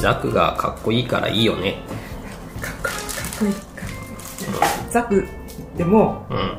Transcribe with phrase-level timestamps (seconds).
[0.00, 1.82] ザクがかっこいいからいいよね。
[2.60, 2.92] かっこかっ
[3.40, 4.90] こいいかっこいい。
[4.90, 5.26] ザク
[5.76, 6.58] でもうん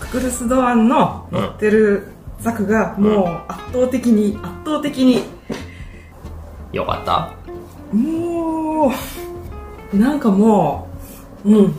[0.00, 2.08] ククルス・ドアンの乗ってる
[2.40, 5.24] ザクがもう圧倒的に圧倒的に。
[6.72, 7.32] よかった。
[7.96, 8.92] も
[9.92, 10.88] うなんかも
[11.44, 11.74] ううん。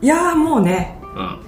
[0.00, 1.38] いやーもうねうん。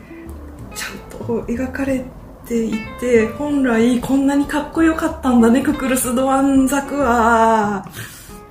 [0.74, 2.04] ちゃんと描かれ
[2.46, 7.86] ていて本来こんなにかっこよかったんだねククルス・ドアンザクは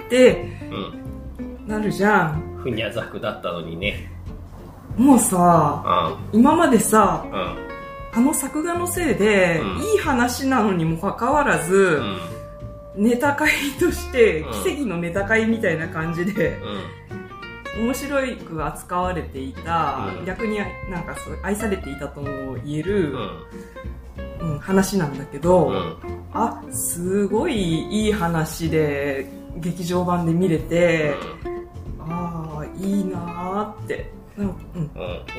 [0.06, 2.60] ってうんなるじゃん。
[2.62, 4.12] ふにゃザクだったのにね。
[4.98, 6.40] もうさうん。
[6.40, 7.66] 今までさうん。
[8.14, 9.82] あの作画のせいで、うん。
[9.84, 12.02] いい話なのにもかかわらず、
[12.96, 13.04] うん。
[13.04, 14.64] ネタ会としてうん。
[14.64, 16.60] 奇跡のネタ会みたいな感じで
[17.78, 17.86] うん。
[17.88, 20.26] 面白く扱われていた、うん。
[20.26, 20.60] 逆に
[20.90, 24.54] なんかそう愛されていたとも言える、うん。
[24.54, 25.98] うん話なんだけど、うん。
[26.34, 31.16] あすごいいい話で劇場版で見れて、
[32.00, 34.12] ああいいなーって。
[34.38, 34.54] うんうん。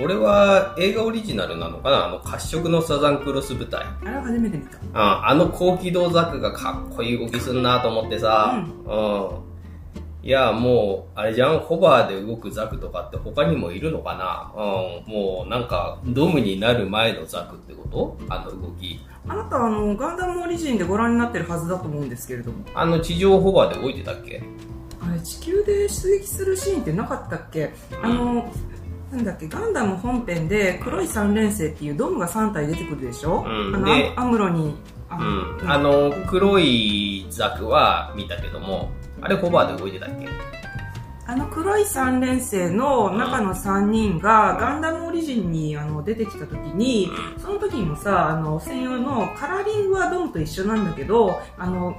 [0.03, 2.07] 俺は映画オリジナルなのかな？
[2.07, 3.85] あの褐色のサザンクロス舞台。
[3.85, 4.79] あれは初めて見た。
[4.95, 9.56] ああの高機動ザクがかっこいい動きすんなと思ってさ、うん。
[10.27, 14.53] いや、もう、あれじゃん、ホバーで動くザクとかって他にもいるのかな？
[14.57, 15.13] うん。
[15.13, 18.19] もう、なんか、ドムになる前のザクってこと？
[18.29, 18.99] あの動き。
[19.29, 22.65] あなたあのガンダムオリジンでご覧になってるはずだと思うんですけれども。
[22.75, 24.43] あの地上ホバーで動いてたっけ？
[25.01, 27.73] あれ地球で出撃するシーンってなかったっけ？
[28.03, 28.53] あの
[29.13, 29.47] なんだっけ？
[29.47, 34.75] ガンダム本編で黒い三連星っていうドームが3体出てくるでしょ、あのうんでアムロに。
[35.09, 35.71] あうん。
[35.71, 38.91] あの、黒いザクは見たけども、
[39.27, 40.29] あれホバーで動いてたっけ？
[41.29, 51.97] あの黒い三連星の中の3人がガンダムオリジンにあの出てきた時にその時にもさあの専用のカラーリングはドームと一緒なんだけどあの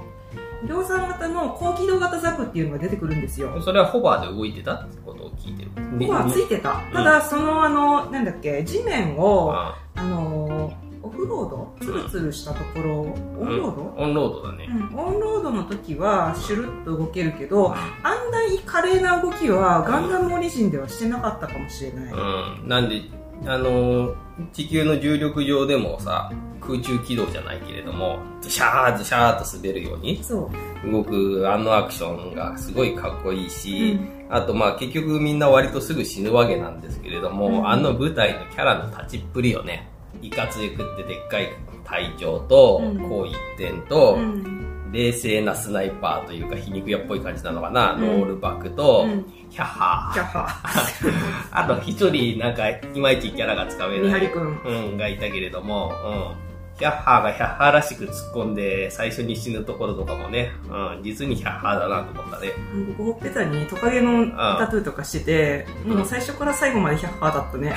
[0.66, 3.60] 量産型の高機動型ザクっていうのが出てくるんですよ。
[3.62, 5.70] それはホバーで動いてたってことを聞いてる。
[5.70, 6.80] ここはついてた。
[6.92, 10.72] ただ、その、あの、なんだっけ、地面を、あの、
[11.08, 11.74] オフロード？
[11.80, 13.04] ツルツルしたところ、オ
[13.44, 13.94] ンロード？
[13.96, 14.68] オンロードだね。
[14.68, 22.12] うん、オンロードの時はシュルッと動けるけど、あんなに華麗な動きはガンダムオリジンではしてなかったかもしれない。
[22.12, 22.68] うん。
[22.68, 23.02] なんで、
[23.46, 24.14] あのー
[24.52, 26.30] 地球の重力上でもさ、
[26.60, 30.48] 空中軌道じゃないけれども、ズシャーズシャーと滑るようにそ
[30.84, 30.92] う。
[30.92, 33.98] 動くあのアクションがすごいかっこいいし、
[34.30, 39.88] あとまあ結局みんな割とすぐ死ぬわけなんですけれども、うんあの舞台のキャラの立ちっぷりよね。
[40.22, 41.48] いかついくってでっかい
[41.84, 44.54] 隊長と、うんこう一点と、うん。
[44.90, 50.46] 冷静なスナイパーというか皮肉屋っぽい感じなのかな、うんロールバックと、うんヒャッハキャッハ。
[50.46, 51.48] ー。
[51.52, 54.60] あと一人なんかいまいちキャラがつかめない、ミハリくん。
[54.64, 56.47] うん、がいたけれども、うん。
[56.78, 62.52] ヒャッハーがヒャッハーらしく突っ込んで最初に死ぬところとかもね、うん、実にヒャッハーだなと思ったね。
[62.96, 67.74] 僕ほっぺたにトカゲのタトゥーとかしてて、うんもう最初から最後まで100%だったね。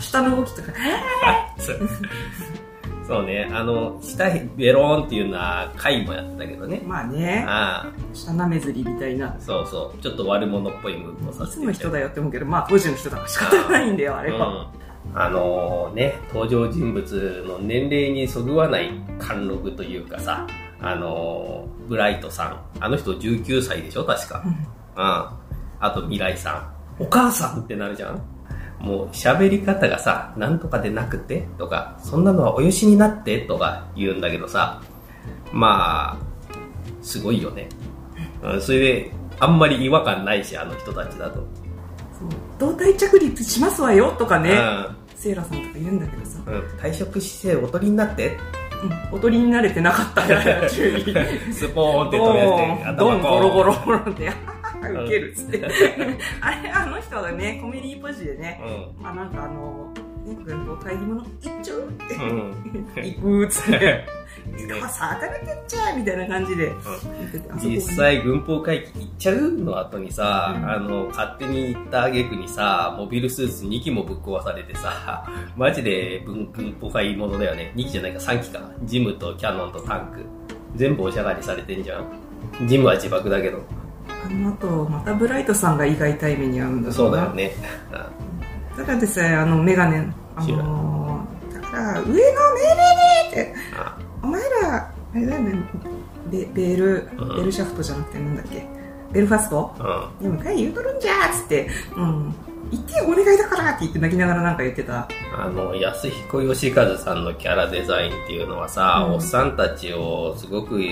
[0.00, 0.72] 下の動きとか、
[1.58, 1.88] そう
[3.08, 6.82] そうね、あの、下ベローンっていうのは回もやってたけどね。
[6.86, 9.28] まあね、あ下なめずりみたいな。
[9.28, 10.02] あ、そうそう。
[10.02, 14.48] ちょっと悪者っぽいムーブをさいせてだつの人だよって思うけど、まあ当時の人だから仕方ないんだよ、あれは。
[14.48, 14.66] うん、
[15.14, 20.46] あのね、登場人物の年齢にそぐわない貫禄というかさ、
[20.80, 22.60] あのブライトさん。
[22.80, 24.42] あの人19歳でしょ確か。
[24.44, 24.56] うんうん。
[25.80, 27.02] あと未来さん。
[27.02, 28.20] お母さんってなるじゃん
[28.80, 34.82] もう喋り方がさ、なんとかでなくてとか、そんなのはおよしになってとか言うんだけどさ、
[35.52, 36.18] まあ、
[37.02, 37.68] すごいよね。
[38.42, 41.44] うん、それで、あんまり違和感ないし、あの人たちだと。
[42.58, 44.54] 胴体着陸しますわよとかね、う
[44.94, 48.36] んセイラさんとか言うんだけどさ、うん、退職姿勢おとりになって。
[49.10, 51.02] うん、おとりに慣れてなかったから、 注意。
[51.52, 54.28] スポーンってド飛び出してドン、ゴロゴロゴロって、
[54.88, 55.66] んウケるっつって。
[56.40, 58.60] あれ、あの人がね、コメディポジでね、
[58.98, 59.92] うまあなんかあの、
[60.24, 63.04] ね、軍闘会議物、行っちゃうって、んうん。
[63.04, 64.06] 行くっつって、
[64.82, 66.66] あ、さ当たれてっちゃうみたいな感じで。
[66.66, 70.70] 言ってて、あそこ実際軍法会議行っちゃうの後にさ、うん。
[70.70, 75.26] あの勝手に行った挙句にさモビルスーツ2機もぶっ壊されてさ
[75.56, 77.72] マジで軍軍法会議ものだよね。
[77.76, 78.60] 2機じゃないか3機か。
[78.84, 80.24] ジムとキャノンとタンク。
[80.76, 82.04] 全部おしゃがりされてんじゃん。
[82.68, 83.62] ジムは自爆だけど。
[84.24, 87.52] あの後、またブライトさんが意外対面に遭うんだそうだよね。
[88.76, 90.06] だからでさえあのメガネ。
[90.36, 92.22] あのーだから上の命令
[93.34, 93.54] でって。
[93.76, 95.54] あお前らあれだよね
[96.30, 97.36] ベベールうん。
[97.36, 98.66] ベルシャフトじゃなくてなんだっけ？
[99.12, 99.74] ベルファスト？
[100.20, 100.36] うん。
[100.36, 102.34] でも帰り言うとるんじゃーっつってうん
[102.70, 105.08] 言ってよお願いだからって言って泣きながらなんか言ってた。
[105.34, 109.14] あの安彦義和さんのキャラデザインっていうのはさ、うん。
[109.14, 110.82] おっさんたちをすごく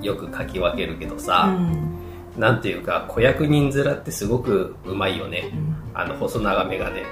[0.00, 1.98] よく描き分けるけどさ、うん。
[2.36, 5.52] なんていうか、子役人面ってすごくうまいよね。
[5.54, 5.76] うん。
[5.94, 7.04] あの、細長めがね。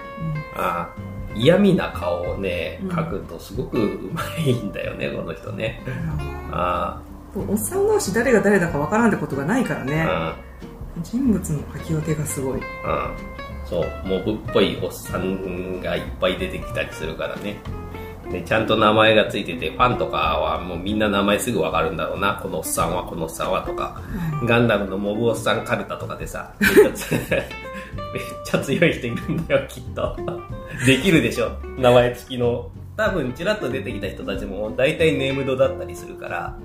[0.56, 0.60] うん。
[0.60, 5.80] ああ嫌味な顔をねうん、描くとすごくうまいんだよね、この人ね。
[6.50, 7.00] あ
[7.34, 10.06] おっさん同士誰が誰だかわからんってことがないからあ、ね。
[10.96, 11.02] うん。
[11.02, 12.56] 人物の書き分けがすごい。
[12.56, 12.62] うん、
[13.64, 13.90] そう。
[14.04, 17.56] モブっぽいおっさんがいっぱい出てきたりするからね。
[18.30, 22.38] でちゃんと名前がついててファンとかはもうみんな名前すぐ分かるんだろうな。
[22.42, 24.00] このおっさんはこのおっさんはとか、
[24.44, 27.20] ガンダムのモブおっさんカルタとかでさめっちゃつめっ
[28.44, 30.16] ちゃ強い人いるんだよきっと
[30.86, 31.52] できるでしょ。
[31.78, 32.70] 名前付きの。
[32.94, 36.58] 多分ちらっと出てきた人たちも大体ネームドだったりするから、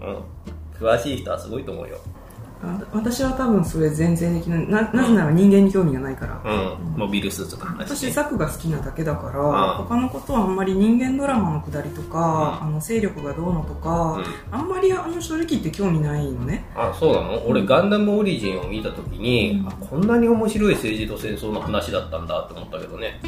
[0.00, 0.08] うん。
[0.08, 0.22] うん、
[0.78, 1.98] 詳しい人はすごいと思うよ。
[2.64, 4.68] あ私は多分それ全然できない。
[4.68, 6.40] ななぜなら人間に興味がないから。
[6.44, 12.68] うん、モビルスーツの話、私ザクが好きなだけだからあ他のことはあんまり人間ドラマのくだりとか、うん。
[12.68, 14.24] あの勢力がどうのとか、うん。
[14.56, 16.64] あんまりあの正直言って興味ないのね。
[16.76, 17.44] あそうなの？
[17.48, 19.68] 俺ガンダムオリジンを見た時に、うん。
[19.68, 23.20] あこんなに面白い政治と戦争の話だったんだって思ったけどね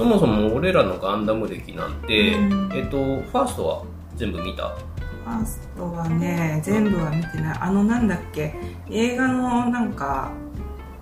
[0.00, 2.70] そもそも俺らのガンダム歴なんて、うん。
[2.72, 3.84] えっとファーストは
[4.16, 4.70] 全部見た？
[4.70, 7.58] ファーストはね全部は見てない。
[7.60, 8.54] あのなんだっけ？
[8.88, 10.32] 映画のなんか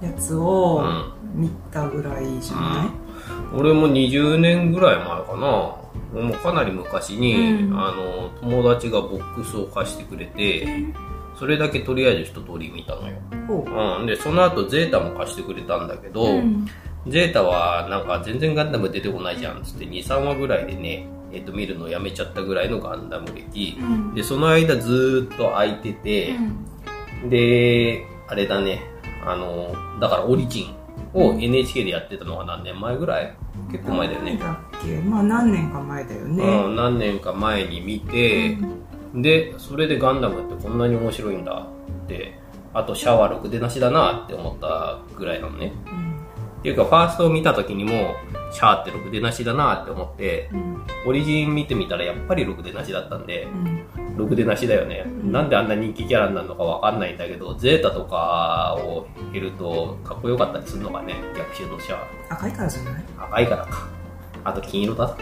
[0.02, 0.82] やつを
[1.32, 2.88] 見たぐらいじゃない、
[3.56, 5.38] 俺も20年ぐらい前かな。
[5.38, 5.80] も
[6.12, 7.80] うかなり昔に、うん。
[7.80, 10.66] あの友達がボックスを貸してくれて
[11.38, 13.14] それだけとりあえず一通り見たのよ、
[13.46, 14.00] ほう。
[14.00, 16.66] うん、でその後ゼータも貸してくれたんだけど、うん
[17.06, 24.14] ゼータはなんか全然ガンダム出てこないじゃんっつって23話ぐらいでね、えっと見るのやめちゃったぐらいのガンダム歴、うん。
[24.14, 26.34] でその間ずーっと空いてて、
[27.30, 28.82] であれだね
[29.24, 30.76] あのだからオリジン
[31.14, 33.34] を NHK でやってたのは何年前ぐらい？
[33.72, 35.00] 結構前だよね、だっけ？
[35.00, 38.56] まあ何年か前だよね、うん、何年か前に見て、
[39.14, 41.66] でそれでガンダムってこんなに面白いんだ
[42.04, 42.38] って
[42.74, 45.72] あとシャワーろくでなしだなって思ったぐらいなのね。
[45.86, 46.07] うん
[46.58, 48.14] っていうかファーストを見た時にも
[48.52, 50.82] シャーってろくでなしだなって思ってうん。
[51.06, 53.44] オリジン見てみたらやっぱりろくでなしだったんで
[53.96, 54.16] うん。
[54.16, 55.31] ろくでなしだよね、ん。
[55.31, 62.00] なんであんな人気キャラになるのかわかんないんだけどゼータとかを減るとかっこよかったりするのかね逆襲のシャワ
[62.31, 63.05] 赤いからじゃない？
[63.16, 63.88] ー赤いからか。
[64.44, 65.16] あと金色だ。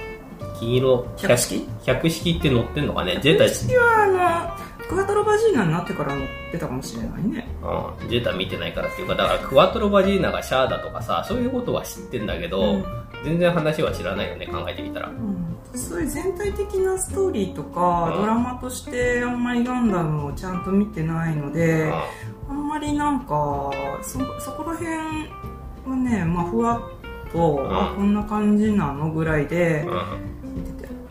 [0.58, 1.68] 金色百式？
[1.84, 3.20] 百式って乗ってんのかね。
[3.22, 12.84] ゼータ次はあのクワトロバジーナになってから乗ってたかもしれないねうん、ジェータ見てないからっていうか、だからクワトロバジーナがシャアだとかさ、そういうことは知ってんだけど、うん。
[13.24, 15.08] 全然話は知らないよね、考えてみたら。
[15.08, 15.56] うん。
[15.74, 18.20] そういう全体的なストーリーとか、うん。
[18.22, 21.92] ドラマとしてあんまりガンダムをちゃんと見てないので、
[22.48, 23.70] あんまりなんか
[24.02, 24.88] そそこら辺
[25.86, 27.78] はね、まあ、ふわっと、ん。
[27.78, 29.86] あこんな感じなのぐらいで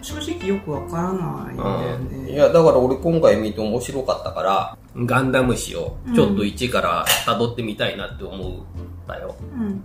[0.02, 8.64] 正直よくわからないんだよね、いや、だから俺今回見て面白かったから、ガンダム史をちょっと一から辿ってみたいなって思っ
[9.08, 9.36] たよ。
[9.54, 9.82] うんうん。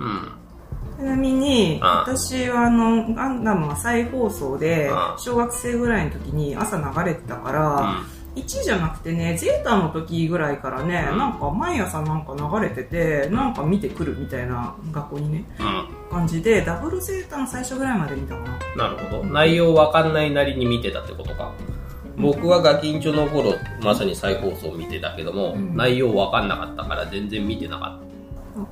[0.98, 8.04] ちなみに、あ私はあの、ガンダムは再放送であ、小学生ぐらいの時に朝流れてたから、
[8.36, 15.44] 1じゃなくてね、ゼータの時ぐらいからね、うんなんか毎朝なんか流れてて、なんか見てくるみたいな学校にね。
[16.10, 18.42] 感じで、ダブルゼータの最初ぐらいまで見たか
[18.76, 18.88] な。
[18.88, 19.24] なるほど。
[19.24, 21.52] 内容わかんないなりに見てたってことか。
[22.20, 25.76] 僕はガキンチョの頃、まさに再放送見てたけども、うん。
[25.76, 28.10] 内容わかんなかったから全然見てなかっ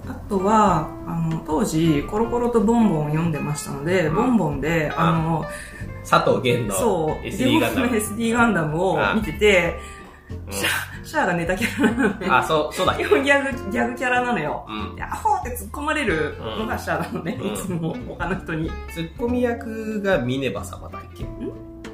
[0.08, 4.14] あとは、あの、当時、コロコロとボンボンを読んでましたので、ん。
[4.14, 5.44] ボンボンで、あの、
[6.04, 6.20] た。
[6.20, 7.96] 佐藤源のそう、SD ガンダのム。
[7.96, 9.78] SD ガンダムを見てて、
[10.50, 10.68] シャ
[11.04, 12.26] シャアがネタキャラなのね。
[12.28, 14.66] あ、そう、そうだ 基本ギャグ、ギャグキャラなのよ。
[14.68, 14.96] うん。
[14.96, 17.54] でアホって突っ込まれるのがシャアなのね、うん。
[17.54, 18.70] いつも他の人に。
[18.92, 21.24] ツッコミ役がミネバ様だっけ？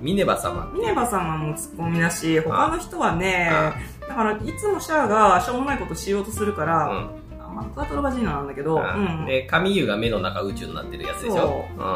[0.05, 3.75] ミネバ様ミネバさんはもう突っ込みだし、他の人はねあ、
[4.07, 9.25] だからいつもシャアがしょうもないことしようとするから、うんあまあ、クワトロバジーナなんだけど、うん。
[9.25, 11.87] で、神湯が目の中宇宙になってるやつでしょそうう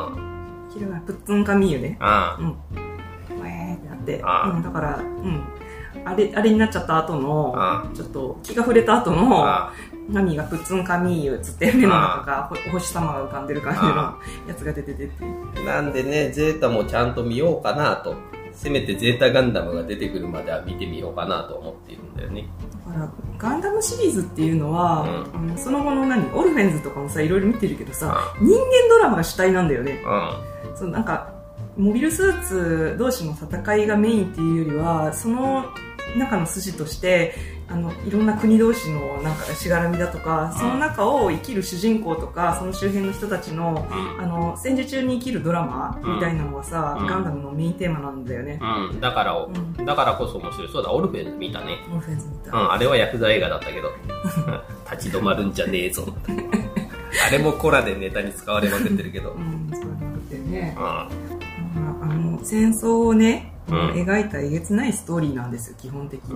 [0.71, 0.71] ん。
[0.73, 1.99] ひるがプッツンカミーユね。
[2.01, 2.49] あうん。
[2.49, 5.45] ウェーってなって、あうん、だから、うん。
[6.05, 9.45] あれ、あれになっちゃった後のあ、ちょっと気が触れた後の、
[10.11, 15.65] あナミがプッツンカミーユっつって目の中がお星様が浮かんでる感じのあやつが出ててって。
[15.65, 18.17] なんでね、ゼータもちゃんと見ようかなと。
[18.59, 22.49] せめてゼータガンダムが出てくるまでは見てみようかなと思っているんだよね。
[22.89, 30.03] だから、ガンダムシリーズっていうのは、うあのその後の何、オルフェンズとかもさ、いろいろ見てるけどさ、あ人間ドラマが主体なんだよね。
[30.75, 31.33] うそうなんか、
[31.77, 35.67] モビルスーツ同士の戦いがメインっていうよりは、その
[36.17, 37.35] 中の筋として
[37.69, 44.09] あのいろんな国同士のなんかしがらみだとかその中を生きる主人公とかその周辺の人たちのうん。
[44.21, 47.07] あの戦時中に生きるドラマみたいなのがさ、うん。
[47.07, 48.59] ガンダムのメインテーマなんだよね、
[48.91, 49.85] うん、だから、ん。
[49.85, 50.69] だからこそ面白い。
[50.73, 51.79] そうだ、オルフェンズ見たね。
[51.91, 52.73] オルフェンズみた。
[52.73, 53.91] あれはヤクザ映画だったけど、
[54.91, 56.07] 立ち止まるんじゃねえぞ。
[57.27, 59.33] あれもコラでネタに使われまくってるけど。
[59.33, 60.75] うん、そういうのってね。
[60.77, 61.09] う、ん、ま
[62.01, 66.35] あ、あの戦争をね、うん描いたえげつないストーリーなんですよ基本的に、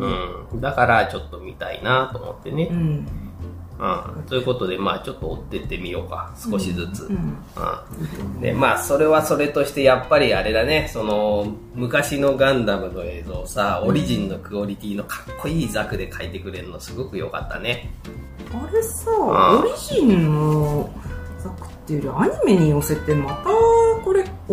[0.53, 0.61] うん。
[0.61, 2.69] だから、ちょっと見たいなと思ってね。
[2.71, 3.07] うん
[3.79, 4.23] うん。
[4.25, 6.33] ということで、まあちょっと追ってってみようか。
[6.37, 7.07] 少しずつ。
[7.07, 8.41] うんうん。
[8.41, 17.91] で、まあそれはそれとして、やっぱりあれだね、その、昔のガンダムの映像をさ、オリジンのクオリティのかっこいいザクで描いてくれるのすごく良かったね。
[18.53, 20.91] あれさ、んオリジンの
[21.43, 23.51] 作っていうよりアニメに寄せてまた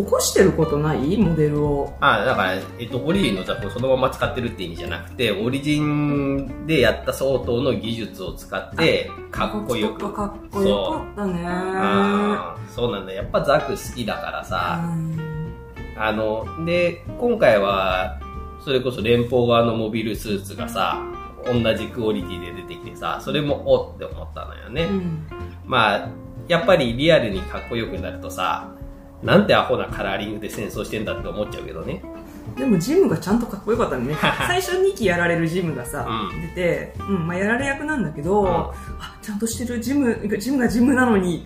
[0.03, 1.17] 起こしてることない？
[1.17, 1.93] モデルを。
[1.99, 10.13] あだから、えっと、オリジンのザクをそのまま使ってるって意味じゃなくて、オリジンでやった相当の技術を使って、かっこよく。
[10.13, 11.43] かっこよかったね。
[12.73, 13.13] そうなんだ。
[13.13, 15.53] やっぱザク好きだからさ、うん。
[15.97, 18.19] あの、で、今回は、
[18.63, 21.01] それこそ連邦側のモビルスーツがさ、
[21.45, 24.83] 同じクオリティで出てきてさ、それもおって思ったのよね。
[24.83, 25.27] うん。
[25.65, 26.09] まあ、
[26.47, 28.75] やっぱりリアルにかっこよくなるとさ、
[29.23, 32.01] なんてアホなカラーリングで戦争してんだって思っちゃうけどね。
[32.57, 34.15] でもジムがちゃんとかっこよかったね。
[34.19, 36.41] 最初2期やられるジムがさ、うん。
[36.41, 38.47] 出て、うんまあ、やられ役なんだけど、うん。
[38.49, 38.73] あ
[39.21, 41.45] ちゃんとしてるジムジムがジムなのに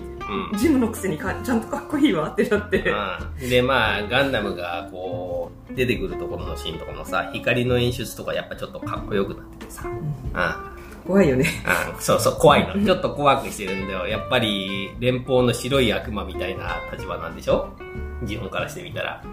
[0.52, 0.58] うん。
[0.58, 2.84] ジムのくせにかちゃんとかっこいいわってなって、
[3.42, 10.73] うん、でまあガンダムがこう出てくるところのシーンとかもさ光の演出とかやっぱちょっとかっこよくなっててさ、うん
[11.06, 11.46] 怖いよね。
[11.96, 12.86] うん、そうそう怖いの。
[12.86, 14.08] ちょっと怖くしてるんだよ。
[14.08, 17.70] やっぱり連邦の白い悪魔みたいな立場なんでしょ？
[18.26, 19.24] 日本からしてみたら。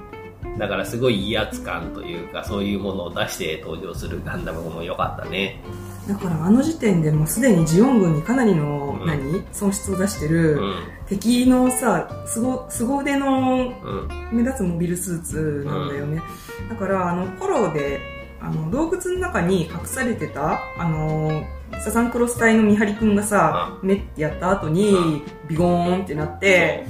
[0.58, 5.62] だからすごい威圧感というかそういうものを出して登場するガンダムも良かったね。
[6.08, 9.06] だからあの時点でもうすでにジオン軍にかなりの、うん。
[9.06, 9.44] 何？
[9.52, 10.74] 損失を出してうる、ん。
[11.06, 14.08] 敵のさすご凄腕のうん。
[14.32, 16.22] 目立つモビルスーツなんだよね、
[16.68, 18.00] だからあのフォローで
[18.40, 21.44] あの洞窟の中に隠されてたあの
[21.78, 26.86] サザンクロス隊の見張りくんがさ、目ってやった後に、うんビゴーンってなって、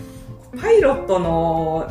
[0.61, 1.91] パイロットの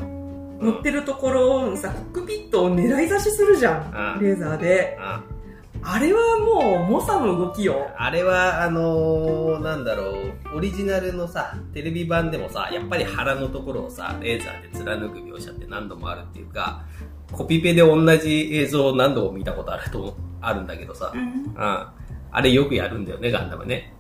[0.62, 4.18] 乗ってるところのさ、コックピットを狙い刺しするじゃん。
[4.18, 4.98] うんレーザーで。
[5.00, 5.40] うん
[5.82, 7.90] あれはもう、猛者の動きよ。
[7.98, 16.84] あれは、あのーなんだろう、オリジナルのさ、テレビ版でもさ、やっぱり腹のところをさ、レーザーで貫く描写って何度もあるっていうか、
[17.32, 21.88] コピペで同じ映像を何度も見たことあると、あるんだけどさ、うんうん。
[22.32, 23.94] あれよくやるんだよね、ガンダムね。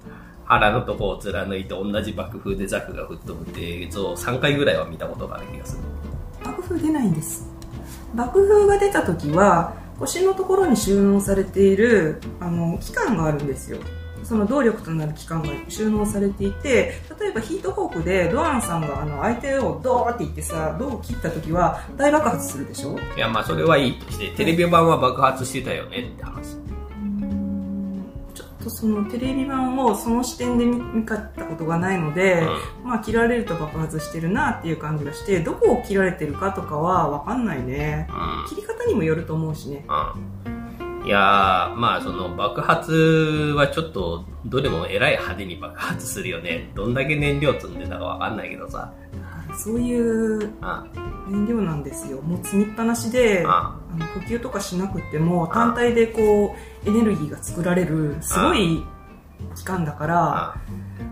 [0.45, 5.83] 腹のとこを貫いて同じ爆風でザクが吹っ飛ぶっていう映像を3回ぐらいは見たことがある気がする。
[6.43, 7.48] 爆風出ないんです。
[8.15, 13.77] 爆風が出た時は、腰のところに収納されている、あの、器官があるんですよ。
[14.24, 22.98] その動力となる器官が収納されていて、例えばヒートホークでドアンさんがあの相手をドーって言ってさ、ドアを切った時は大爆発するでしょ？
[23.15, 26.57] いや、まあそれはいいとして、テレビ版は爆発してたよねって話。
[28.63, 32.47] とそのテレビ版をその視点で見見かったことがないので、
[32.83, 38.07] まあ切られると爆発してるなっていう感じがして、どこを切られてるかとかはわかんないね。
[38.09, 38.41] うん。
[38.41, 38.47] うん。
[38.49, 39.85] 切り方にもよると思うしね。
[39.87, 41.05] うん。
[41.05, 46.69] いやー、まあその爆発はちょっと、どれもえらい派手に爆発するよね。
[46.75, 48.91] どんだけ燃料積んでたかわかんないけどさ。
[49.63, 50.49] そういううん。
[51.29, 52.21] 燃料なんですよ。
[52.21, 58.83] もう積みっぱなしで、あの呼吸とかしなくても単体でこうエネルギーが作られるすごい
[59.55, 60.55] 期間だから、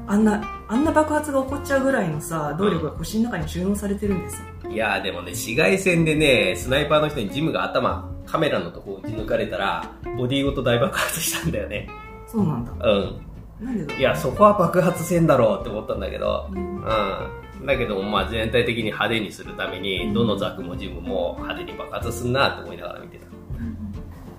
[0.07, 4.41] あんな、あんな爆発が起こっちゃうぐらいのさ、動力が腰の中に収納されてるんです。
[4.69, 11.89] いやーでもね、紫外線でね、スナイパーの人にジムが頭、カメラのとこ打ち抜かれたら、ボディごと大爆発したんだよね。
[12.27, 12.71] そうなんだ。
[12.71, 13.21] うん。
[13.65, 17.46] なんでだろういや、そこは爆発せんだろうって思ったんだけど、うんうん。
[17.65, 23.27] だけども、まあ全体的に派手にするために、どのザクもジムも派手に爆発すんなって思いながら見てた。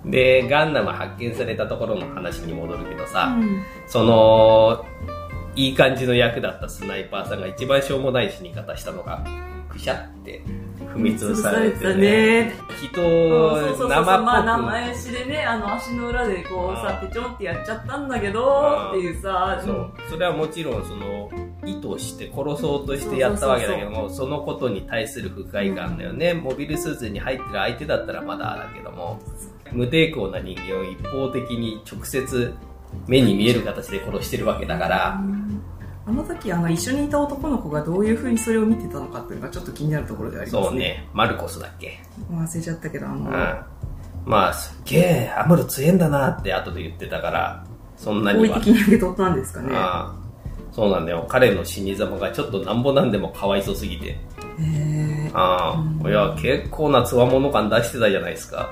[0.05, 3.63] で、ガンダム発見されたところの話に戻るけどさ、うん。
[3.87, 4.85] その、
[5.55, 9.25] いい感じの役だったスナイパーさんが一番しょうもない死に方したのが、
[9.69, 10.43] くしゃって
[10.95, 12.69] 踏み潰されて潰されね、たね。
[12.81, 12.91] 人生っ
[13.77, 17.09] ぽく、まあ生足でね、あの足の裏でこうさ、うん。
[17.09, 19.93] ペチョンってやっちゃったんだけど、っていうさ、そう。
[20.09, 21.29] それはもちろん、その、
[21.71, 26.35] 意図して殺そうとしてやったわけだけども、そのことに対する不快感だよね。
[26.35, 29.21] モビルスーツに入ってる相手だったらまだだけども、
[29.73, 32.55] 無抵抗な人間を一方的に直接
[33.07, 35.21] 目に見える形で殺してるわけだから、
[36.07, 40.69] あの時あの一緒にいた男の子がどういう風にそれを見てたのかっていうのがちょっと気になるところでありますね。
[40.69, 42.01] そうね、マルコスだっけ？
[42.33, 43.59] 忘れちゃったけど、あの、うん。
[44.25, 47.65] まあ、すっげえ、アムロ強えんだなって後で言ってたから、
[47.97, 48.75] そんなには好意的。
[48.75, 49.71] に受け取ったんですかね。
[49.75, 50.18] ああ
[50.79, 51.25] そうなんだよ。
[51.29, 54.17] 彼の死に様がちょっとなんぼなんでもかわいそうすぎて。
[55.35, 58.71] ああ、いや、結構な強者感出してたじゃないですか。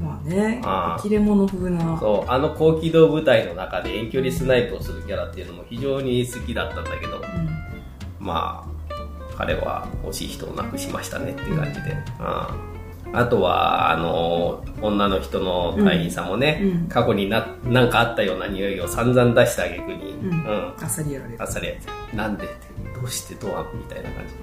[0.00, 1.96] まあねあ、ー切れ者風な。
[2.00, 7.22] そう、あの高機動部隊の中で遠距離スナイプをするキャラっていうのも非常に好きだったんだけど、うん
[8.18, 11.96] まあ、彼は惜しい人を亡くしましたねっていう感じで。
[12.18, 12.52] あ
[13.12, 16.68] あとは、あの、女の人の隊員さんもね、うん。
[16.68, 16.86] うん。
[16.88, 20.30] 過去にな、なんかあったような匂いを散々出した挙句に、うん。
[20.30, 20.74] うん。
[20.80, 21.32] あっさりやられ。
[21.32, 21.44] るあ。
[21.44, 21.74] っさりや
[22.14, 22.54] なんでって、
[22.94, 24.34] どうしてドアみたいな感じ。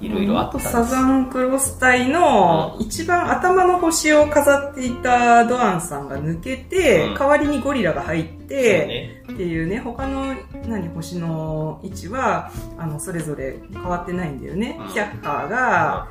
[0.00, 7.14] いろいろあったサザンクロス隊の一番頭の星を飾っていたドアンさんが抜けて、うん。
[7.14, 9.22] 代わりにゴリラが入って、ね。
[9.32, 10.34] っていうね、他の
[10.66, 14.78] 何星の位置は、あの、それぞれ変わってないんだよね。
[14.80, 14.88] うん。
[14.88, 16.08] ヒャッハーが、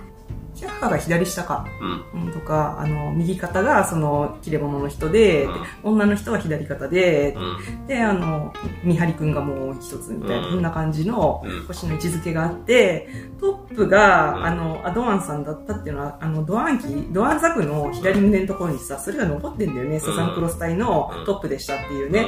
[0.59, 1.65] ヒャッハーが左下か。
[2.13, 2.25] うん。
[2.25, 2.33] うん。
[2.33, 5.53] とか、あの、右肩がその、切れ者の人で、うん。
[5.53, 7.87] で女の人は左肩で、うん。
[7.87, 10.53] で、あの、見張りくんがもう一つみたいな、うん。
[10.55, 11.65] こんな感じのうん。
[11.67, 13.07] 星の位置づけがあって、
[13.39, 14.45] トップが、うん。
[14.45, 22.25] あの、アドアンさんだったっていうのは、あの、ドアンキ、ドアンザクの左胸のところにさ、それが残ってんだよね、サザンクロス隊のトップでしたっていうね。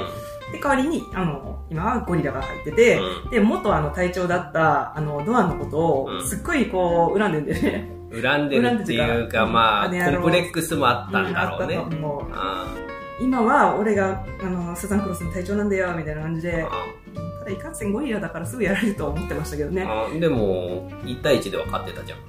[0.51, 2.99] で、代わりに、あの、今はゴリラが入ってて、
[3.31, 6.27] で、元あの隊長だった、あの、ドアンのことをう、ん。
[6.27, 8.00] すっごいこう、恨んでんだよね。
[8.11, 8.21] うん。
[8.21, 11.79] 恨んでるっていうか、まあ、コンプレックスもあったんだろうね
[13.21, 16.85] 今は、俺が、あの、サザンクロスの隊長なんだよ、みたいな感じで、あ
[17.41, 19.83] ただいかんせんゴリラだからすぐやられるとは思ってましたけどね。
[19.87, 22.19] あでも、1対1では勝ってたじゃん。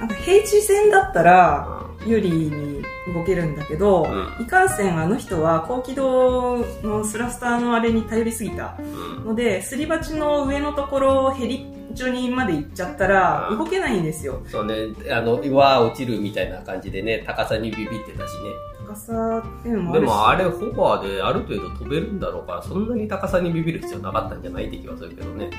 [0.00, 4.06] なんか平地戦だったら、あ有利に動けるんだけど、
[4.38, 8.82] ういかんせんあの人は高機動のスラスターのあれに頼りすぎたう
[9.22, 14.42] んので、すり鉢の上のところヘリジョニーまで行っちゃったらうん動けないんですよ。
[14.46, 14.74] そうね、
[15.10, 18.50] あの、うわー落ちるみたいな感じでね、高さにビビってたしね。
[18.86, 20.00] 高さっていうのもあるし。
[20.02, 25.50] でもあれ、ホバーである程度飛べるんだろうから、そんなに高さにビビる必要なかったんじゃないって気はするけどね。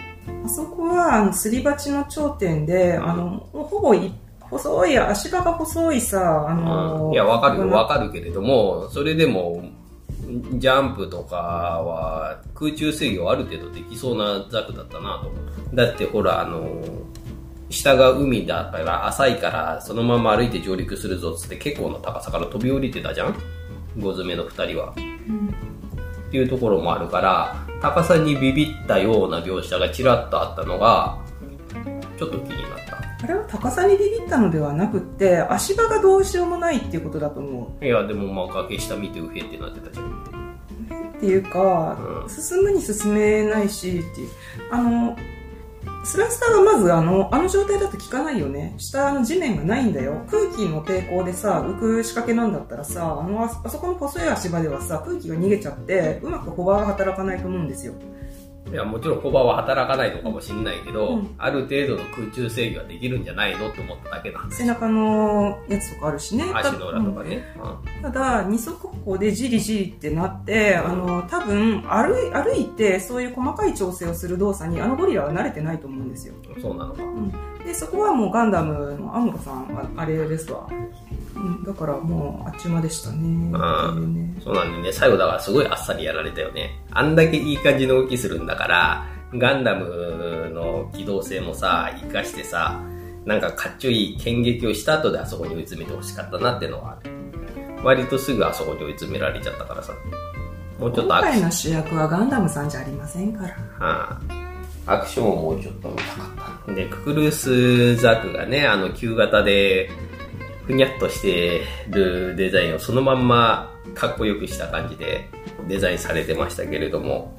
[0.45, 4.13] あそこはあのすり鉢の頂点で、うんあの、ほぼい
[4.49, 9.63] 細い、足場が細いさ、あの、うんいや、わかるよ、わかかるけれども、それでも、
[10.53, 15.37] ジャンプとかは空中制御ある程度できそうなザクだったなと思
[15.71, 15.75] う。
[15.75, 16.67] だってほら、あの、
[17.69, 23.35] 下が海だから浅いからそのまま歩いて上陸するぞっつって結構な高さから飛び降りてたじゃん？
[23.99, 24.91] ゴズメの二人は。
[24.91, 24.93] っ
[26.31, 31.17] ていうところもあるから、高さにビビったような描写がちらっとあったのが、
[32.17, 32.86] ちょっと気になった。
[33.23, 37.85] あれは高さにビビったのではなくって、足場がどうしようもないっていうことだと思う。
[37.85, 40.37] いや、でもまあ崖下見てウヘってなってたじゃん。
[41.17, 44.29] っていうか、うん進むに進めないしっていう
[44.71, 45.17] あの
[46.03, 57.93] スラスターがまずあのあの状態だと効かないよね下の地面がないんだよ空気の抵抗でさ浮く仕掛けなんだったらさあのああそこの細い足場ではさ空気が逃げちゃってうまくホバーが働かないと思うんですよ
[58.71, 61.35] いや、もちろんホバーは働かないのかもしれないけど、うん。
[61.37, 66.45] ある程度の空中制御はできるんじゃないのって思っただけなんです背中のやつとかあるしね。
[66.53, 67.43] 足の裏とかね。
[68.01, 76.33] ただ二足歩行でじりじりってなってあの多分歩い歩いてそういう細かい調整をする動作にあのゴリラは慣れてないと思うんですよ。
[76.55, 77.03] うんそうなのか。
[77.65, 80.69] でそこはもうガンダムのアムロさんはあれですわ、
[81.37, 86.79] うん、だからもうあっちゅう間でしたねうねそうなんでね、最後だからすごいあっさりやられたよね。
[86.91, 92.79] あんだけいい感じの動きするんだから、ガンダムの機動性もさ、活かしてさ、
[93.25, 97.11] なんかかっちょいい剣撃をした後であそこに追い詰めてほしかったなってのはある。
[97.83, 99.93] 割とすぐあそこに追い詰められちゃったからさ。
[100.79, 104.19] もうちょっと今回の主役はガンダムさんじゃありませんからは
[104.85, 106.73] あ、アクションをもうちょっと見たかった。
[106.73, 109.89] で、ククルスザクがね、あの、旧型で、
[110.67, 115.29] ふにゃっとしてるデザインをそのまんまかっこよくした感じで
[115.67, 117.33] デザインされてましたけれども、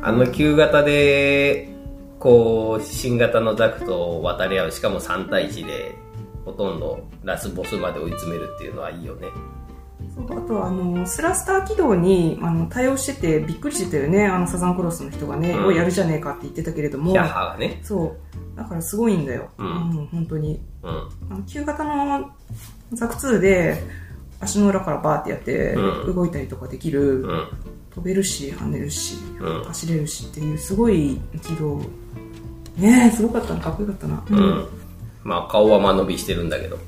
[0.00, 1.68] あの旧型で、
[2.20, 5.94] こう、新型のザクと渡り合う、しかも3対1で、
[6.44, 9.28] ほとんどラスボスまで追い詰めるっていうのはいいよね。
[10.28, 14.26] あとはあのスラスター起動にあの対応しててびっくりしてたよね。
[14.26, 15.66] あのサザンクロスの人がね、うん。
[15.66, 17.12] をやるじゃねえかって言ってたけれども。
[17.12, 17.80] ヒャッハーがね。
[17.82, 18.16] そ
[18.54, 18.56] う。
[18.56, 20.08] だからすごいんだよ、うん。
[20.12, 20.60] 本当に。
[20.82, 21.08] うん。
[21.30, 22.30] あの旧型の
[22.92, 23.82] ザク2で
[24.40, 26.14] 足の裏からバーってやってうん。
[26.14, 27.48] 動いたりとかできる、うん。
[27.94, 29.64] 飛べるし跳ねるし、うん。
[29.64, 31.80] 走れるしっていうすごい軌道。
[32.76, 33.60] ねえすごかったな。
[33.60, 34.68] かっこよかったな、うん。
[35.24, 36.78] まあ顔は間延びしてるんだけど。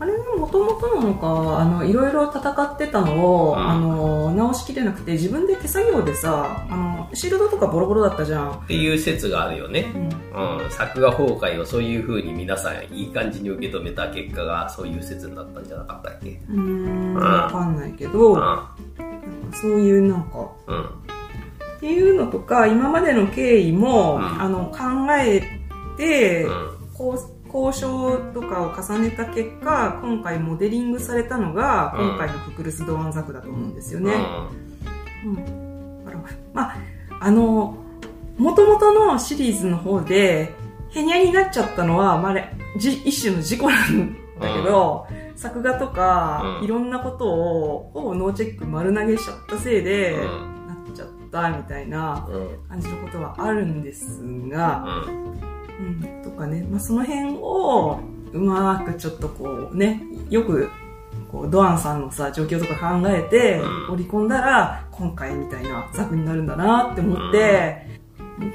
[0.00, 8.50] あれがもともとなのか、あの、いろいろ戦ってたのを、うんあの、直しきれなくて、自分で手作業でさ、あの、シールドとかボロボロだったじゃん。
[8.50, 9.86] っていう説があるよね。
[9.94, 10.58] うん。
[10.62, 16.40] うん、作画崩壊をそういう風に皆さんいい感じに受け止めた結果がそういう説になったんじゃなかったっけ？
[16.48, 18.40] うーん、わかんないけど、うん。
[18.40, 18.76] なんか
[19.60, 20.84] そういうなんか、うん。
[20.84, 24.78] っていうのとか、今までの経緯も、うんあの、考
[25.18, 25.42] え
[25.96, 26.78] て、うん。
[26.94, 34.12] こう交渉とかを重ねた結果、今回モデリングされたのが、うん今回のククルス・ドアンザクだと思うんですよね。
[35.24, 36.04] うんうん。
[36.04, 36.76] だからまあ、
[37.20, 37.76] あの、
[38.36, 40.54] 元々のシリーズの方で、
[40.90, 42.36] ヘニャになっちゃったのは、まあ、
[42.76, 45.06] 一種の事故なんだけど、
[45.36, 52.68] 作画とか、うんいろんなことを、ほぼノーチェック丸投げしちゃったせいで、うんなっちゃったみたいなうん。
[52.68, 54.84] 感じのことはあるんですが、
[55.78, 56.17] うん。
[56.38, 57.98] かね、まあ、その辺を、
[58.32, 60.70] うまくちょっとこうね、よく、
[61.32, 67.86] こう、ドアンさんのさ、状況とか考えてうん、織り込んだら、今回みたいなザクになるんだなって思って、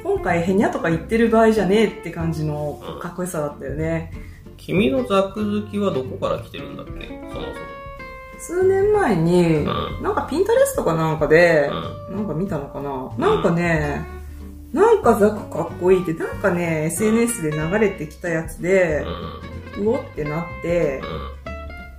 [0.01, 4.13] 今回ヘニャとか言ってる場合じゃねえって感じのうんかっこよさだったよね。
[4.55, 7.07] 君のザク好きはどこから来てるんだっけ？
[7.33, 7.47] そも
[8.39, 9.65] 数年前に、ん。
[10.01, 12.17] なんかピンタレストかなんかでそ、も。
[12.17, 13.11] なんか見たのかな。
[13.17, 14.05] なんかね、
[14.73, 19.05] なんかザクかっこいいって、なんかね、SNS で流れてきたやつで
[19.77, 21.01] う、おってなって、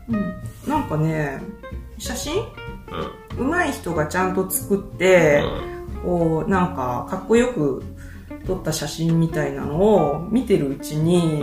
[0.09, 0.17] うん。
[0.17, 0.35] うん、
[0.69, 1.41] なんかね、
[1.99, 2.35] 写真？
[3.39, 3.49] うん。
[3.49, 5.43] 上手い人がちゃんと作って、
[6.03, 7.83] こう、なんか、かっこよく
[8.47, 11.43] 撮った写真みたいなのを見てるうちに、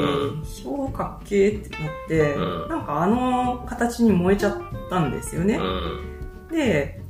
[0.87, 5.55] うかっけーってなって、うんなんかあの形に燃えちゃったんですよね。
[5.55, 6.47] うん。
[6.51, 7.00] で、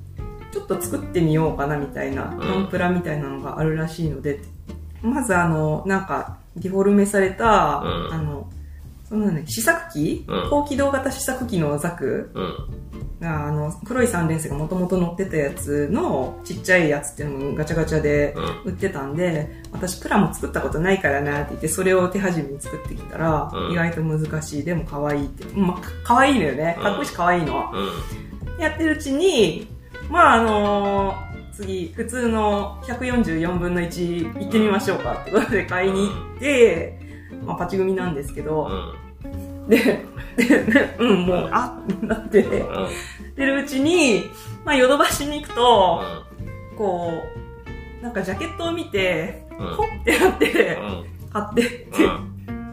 [0.51, 2.39] ちょっと作ってみようかなみたいな、ん。
[2.39, 4.41] ノンプラみたいなのがあるらしいので、
[5.01, 8.13] まずあの、なんか、デフォルメされた、うん。
[8.13, 8.49] あの、
[9.07, 10.49] そのね、試作機、うん。
[10.49, 12.31] 高機動型試作機のザク？
[13.23, 18.33] あの、黒い三連星がもともと乗ってたやつのちっちゃいやつっていうのをガチャガチャで
[18.65, 18.71] うん。
[18.71, 23.71] 売ってたんで、私プラも作ったことないからなって言って、それを手始めに作ってきたら、うん。
[23.71, 25.45] 意外と難しい、でも可愛いって。
[25.57, 26.77] まあ、か可愛いのよね。
[26.81, 27.71] かっこいいし可愛いの。
[28.59, 29.67] やってるうちに、
[30.11, 31.15] まああの
[31.53, 36.99] 次、普通の144分の1行ってみましょうかってことで買いに行って、
[37.45, 38.69] まあパチ組なんですけど、
[39.69, 39.77] で、
[40.35, 42.05] で、うん、もう、あって。
[42.05, 42.43] なって、
[43.35, 44.23] 出るうちに、
[44.65, 46.01] まあヨドバシに行くと、
[46.77, 47.11] こ
[47.99, 50.77] う、なんかジャケットを見て、ほってなって、
[51.31, 51.91] 買ってって、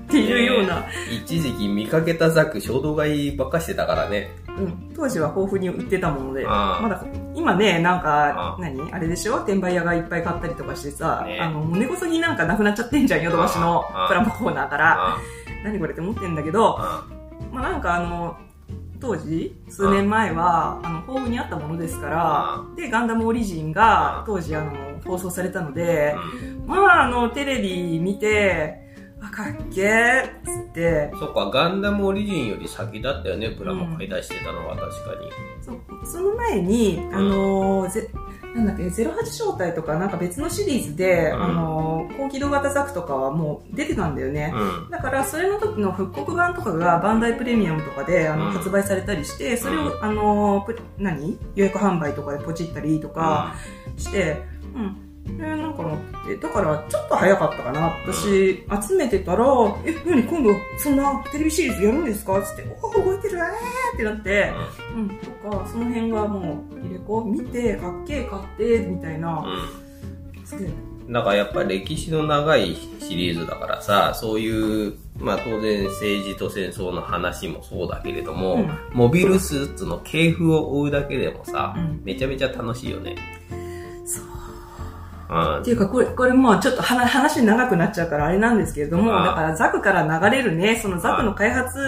[0.08, 4.34] っていうような、一時期見かけたザク衝動買いばっかしてたからね。
[4.58, 8.90] うん、当時は豊富に売ってたもので、まだ、今ね、なんあかあ、何？
[8.90, 9.36] あれでしょ？
[9.36, 11.38] 転売屋がいっぱい買ったりとかしてさ、ね。
[11.40, 15.14] あの、根こそぎなんかなくなっちゃってんじゃん、ヨドバシのプラモコーナーから。
[15.14, 15.18] あ
[15.62, 17.06] 何これって思ってんだけど、あ
[17.52, 18.36] まあなんかあの、
[19.00, 24.72] 当時、数年前は、あの、豊富にあったものですからあ、で、ガンダムオリジンあが、当時あの、
[25.04, 26.16] 放送されたので、
[26.60, 26.66] うん。
[26.66, 28.87] まああの、テレビ見て、
[29.20, 30.22] あ、かっけー。
[30.22, 35.30] っつって、そっか、ガンダムオリジンより先だったよね、プラモ買い出してたのは確かに。
[36.04, 38.08] そその前に、あのーぜ、
[38.54, 41.42] なんだっけ、08招待とかなんか別のシリーズで、うん。
[41.42, 44.52] あのー高機動型ザクとかはもう出てたんだよね。
[44.54, 44.90] うん。
[44.90, 48.52] だから、それの時の復刻版とかがバンダイプレミアムとかであの、うん。
[48.52, 50.04] 発売されたりして、それを、うん。
[50.04, 51.38] あのープ何？
[51.54, 53.54] 予約販売とかでポチったりとか
[53.96, 54.42] して、
[54.74, 55.07] うん。
[55.38, 57.92] えーなんかなって、だからちょっと早かったかな。
[58.06, 59.44] 私、集めてたら、
[59.84, 62.40] え、何今度そんなテレビシリーズやるんですか？
[62.42, 63.44] つって、おー動いてるえー
[63.94, 64.52] ってなって、
[64.96, 69.44] うん、とか、その辺がもう、入れ子見て、かっけえ買って、みたいな。
[69.44, 71.12] うん。
[71.12, 83.16] だからやっぱり歴史の長いシリーズだからさ、そういう、まあ当然政治と戦争の話もそうだけれども、うんモビルスーツの系譜を追うだけでもさ、うんめちゃめちゃ楽しいよね。
[84.04, 84.24] そう。
[85.30, 85.60] うん。
[85.60, 91.78] っていうか、これ、これもうちょっと話話長くなっちゃうからあれなんですけれども、だからザクから流れるね、そのザクの開発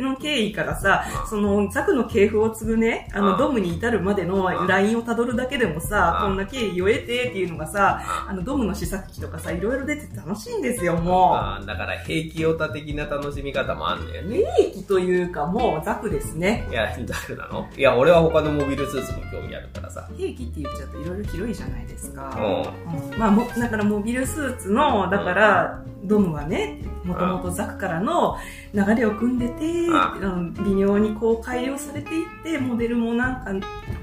[0.00, 14.28] の経緯からさそのザクの系譜を継ぐね、あのドムに至るまでのラインをたどるだけでもさこんな経緯を得てっていうのがさ、あのドムの試作機とかさ、いろいろ出て楽しいんですよ、もあーだから兵器オタ的な楽しみ方もあんだよう。
[14.28, 14.44] ね。
[14.58, 16.66] 兵器というかもうザクですね。
[16.70, 17.68] いや、ザクなの？
[17.76, 20.08] いや、俺は他のモビルスーツも興味あるからさ。
[20.18, 22.36] 兵器って言っちゃうといろいろ広いじゃないですか。
[22.36, 28.36] ううんまあ、もだからモビルスーツの、だから、ドムはね、もともとザクからの
[28.74, 33.54] 流れを組んでて、あうん微妙にこう改良されていって、モデルもなんか、う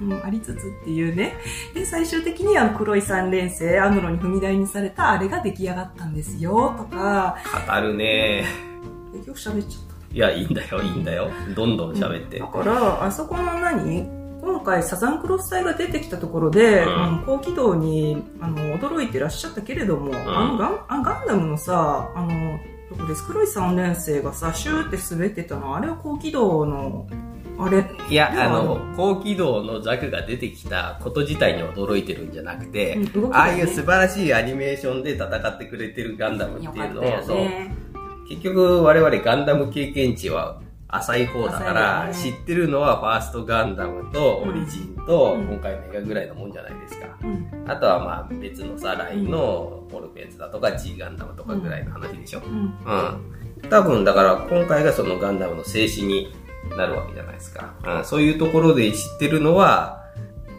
[0.06, 1.34] んありつつっていうね。
[1.74, 7.38] で、最終的にあの黒い三連星、アムロに踏み台にされたあれが出来上がったんですよ、とか、
[7.68, 8.46] 語るね。
[9.14, 10.16] 結局喋っちゃった。
[10.16, 11.30] いや、いいんだよ、いいんだよ。
[11.56, 12.40] どんどん喋って。
[12.40, 14.23] だから、あそこの何？
[14.44, 17.04] 今回サザンクロス隊が出てきたところで、うん。
[17.04, 23.26] あの高軌道にあの驚いてらっしゃったけれども、あのガンあガンダムのさあのどこです？
[23.26, 27.08] 黒い3年生がさシューって滑ってたのはあれは高軌道の
[27.58, 27.86] あれ？
[28.10, 33.30] いや、あの、高軌道のザクが出てきたこと自体に驚いてるんじゃなくて、うんね。
[33.32, 37.38] ああいう素晴らしいアニメーションで戦ってくれてるガンダムっていうのを、そう。
[38.28, 40.63] 結局我々ガンダム経験値は
[40.96, 47.18] 浅い方だから、知ってるのはファーストガンダムとオリジンと、うん今回の映画ぐらいのもんじゃないですか。
[47.24, 52.42] うんあとはまあ別のさ、ラインのポルペンツだとか G ガンダムとかぐらいの話でしょ。
[52.46, 53.70] うんうん。
[53.70, 56.34] 多分だから今回がそのガンダムの静止に
[56.78, 57.74] なるわけじゃないですか。
[57.86, 58.06] うん。
[58.06, 60.04] そういうところで知ってるのは、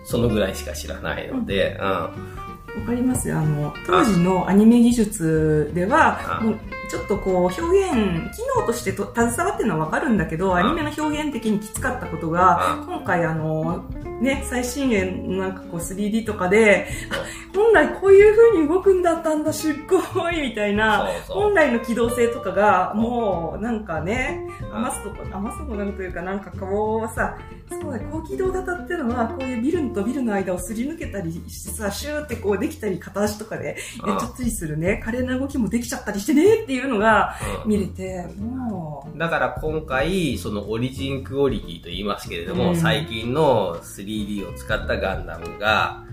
[0.05, 2.35] そのぐらいしか知らないので、うん。
[2.75, 6.59] わかりますよあの当時のアニメ技術ではあもう
[6.91, 13.85] ちょっとこう表現機能としてと携わってるのはわかるんだけどあアニメの表現的にきつかったことが今回あの
[14.21, 17.25] ね最新鋭なんかこう 3D とかであ
[17.57, 21.43] 本来こういう風に動くんだったんだすっごいみたいなそうそう。
[21.45, 27.39] 本来の機動性とかがもうなんかねあ余すとこ余すとこなるというかなんかこうさ
[27.71, 35.01] そうだ高機動型っていうのはこういうビルとビルの間をすり抜けたりしてさシューってこうできたり片足とかでやっちゃったりするね。
[35.05, 37.71] 華麗な動きもできちゃったりしてねっていうのがうん。
[37.71, 42.77] 見れてもだから今回、そのオリジンクオリティと言いますけれども、うん。
[42.77, 46.05] 最近の 3D を使ったガンダムが、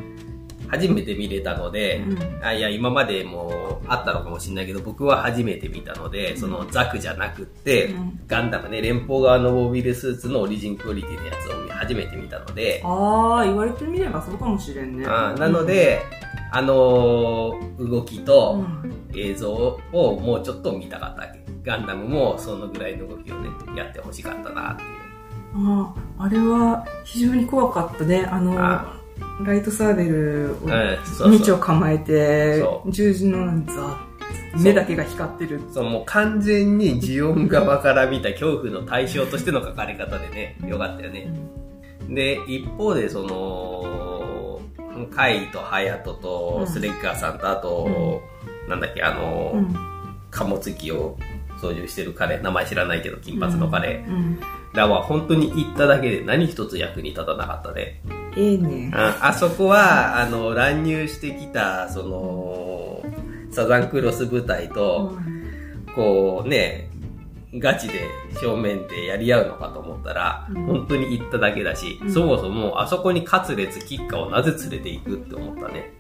[0.71, 2.45] 初めて見れたのう、で、うん。
[2.45, 8.19] あいや、今までもあったのかもしれないけど、僕は初めて見たので、そのザクじゃなくって、うん。
[8.27, 15.05] ガンダムね、連邦側のモビルスーツのオリジンクオリティのやつを初めて見たので、ああ言われてみればそうかもしれんね。
[15.07, 16.03] あなので、
[16.51, 18.91] あのー動きうとん。
[19.15, 21.41] 映像をもうちょっと見たかったわけ。
[21.63, 24.89] ガンダムもそのぐらいの動きをね、やってほしかったなっていう。
[25.53, 28.25] あああれは非常に怖かったね。
[28.25, 29.01] あのあ。
[29.45, 30.69] ライトサーベルをうん
[31.05, 31.39] そうそう。
[31.39, 33.97] 道を構えて十字のなんざ
[34.59, 35.61] 目だけが光ってる。
[35.71, 41.31] そう、もう完全にジオン側から見た恐怖の対象としての書かれ方でね、よかったよね。
[42.09, 44.10] で、一方で、その、
[45.13, 46.67] カイとハヤトとうん。
[46.67, 48.21] スレッガーさんと、あと、
[48.67, 49.75] なんだっけ、あの、うん。
[50.29, 51.17] 貨物機を
[51.59, 54.05] 操縦してる彼、名前知らないけど、金髪の彼。
[54.07, 54.39] うん。
[54.73, 58.01] らは本当に行っただけで何一つ役に立たなかったね。
[58.37, 58.91] ええね。
[58.93, 63.03] ああそこは、あの、乱入してきた、その、
[63.51, 65.17] サザンクロス部隊と、
[65.93, 66.90] こうね、
[67.55, 68.07] ガチで
[68.39, 70.65] 正面でやり合うのかと思ったら、うん。
[70.65, 72.11] 本当に行っただけだし、うん。
[72.11, 75.93] そもそもあそこにカツレツ、キッカをなぜ連れて行くって思ったね。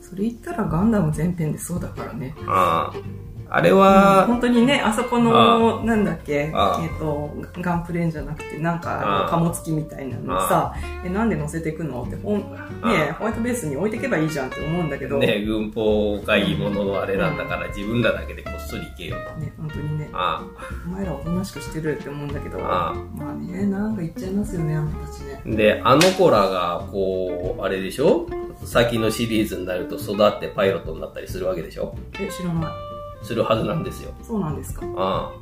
[0.00, 2.34] それ言ったらガンダム全編でそうだからね。
[2.46, 6.52] あああれは、本当にねあそこのなんだっけえっ
[7.00, 12.04] とガンプレーンじゃなくてなんか貨物機みたいなのさえなんで乗せていくの？
[12.04, 15.18] ってほんねホワイトベースに置いてけばいいじゃんって思うんだけど。
[15.18, 19.16] ね、軍法がいいもののあれなんだから、自分らだけでこっそり行けよ。
[19.34, 19.40] と。
[19.40, 20.08] ね本当にね。
[20.12, 20.44] あ
[20.86, 22.58] お前らおとなしくしてるって思うんだけど。
[22.60, 25.42] あまあねなんか言っちゃいますよねあのたちね。
[25.44, 28.26] あで、あの子らが、こう、あれでしょ？
[28.64, 31.96] 先のシリーズになると育ってパイロットになったりするわけでしょ？
[32.20, 32.89] え知らない
[33.22, 34.12] するはずなんですよ。
[34.22, 35.32] そうなんですかあ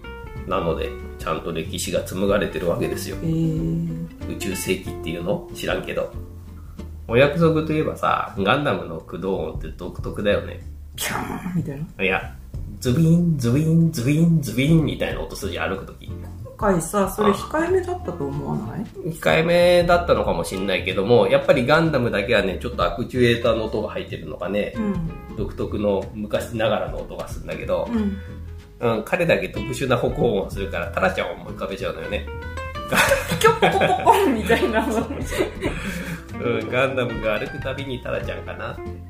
[0.47, 3.27] あなので、ちゃんと歴史が紡がれてるわけですよえ。
[3.27, 5.49] ー、宇宙世紀っていうの？
[5.55, 6.12] 知らんけど。
[7.07, 10.61] お約束といえばさ、ガンダムの駆動音って独特だよね。
[10.99, 12.35] ピャーンみたいないや、
[12.81, 16.07] ズビン、ズビン、ズビン、ズビンみたいな音筋歩くとき。
[16.07, 18.85] 今回さそれ控えめだったと思わない？
[19.13, 28.19] 控えめだったのかもしんないけども、やっぱりガンダムだけはね、ちょっとアクチュエーターの音が入ってるのがね、うん独特の昔ながらの音がするんだけど、うん
[28.81, 32.27] うん、彼だけ特殊な歩行音をするから、タラちゃんを思い浮かべちゃうのよね。
[33.41, 34.97] ピョッポコポコンみたいなの
[36.41, 39.08] うん、ガンダムが歩くたびにタラちゃんかなって。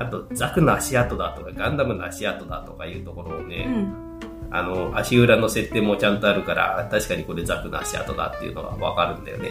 [0.00, 4.10] あと、ザクの足跡だとか、ガンダムの足跡だとかいうところをね、うん
[4.50, 9.50] あの、足裏の設定もちゃんとあるから、確かにこれザクの足跡だっていうのがわかるんだよね。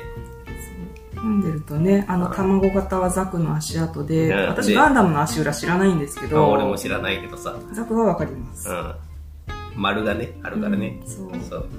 [1.13, 8.95] 読んでるとねあの卵型はザクの足跡でうん私でガンダムの足裏知らないんですけまあど俺も知らないけどさ、ザクはわかりますうん。
[9.75, 10.99] 丸がね、あるからね。
[11.01, 11.69] うんそうそう。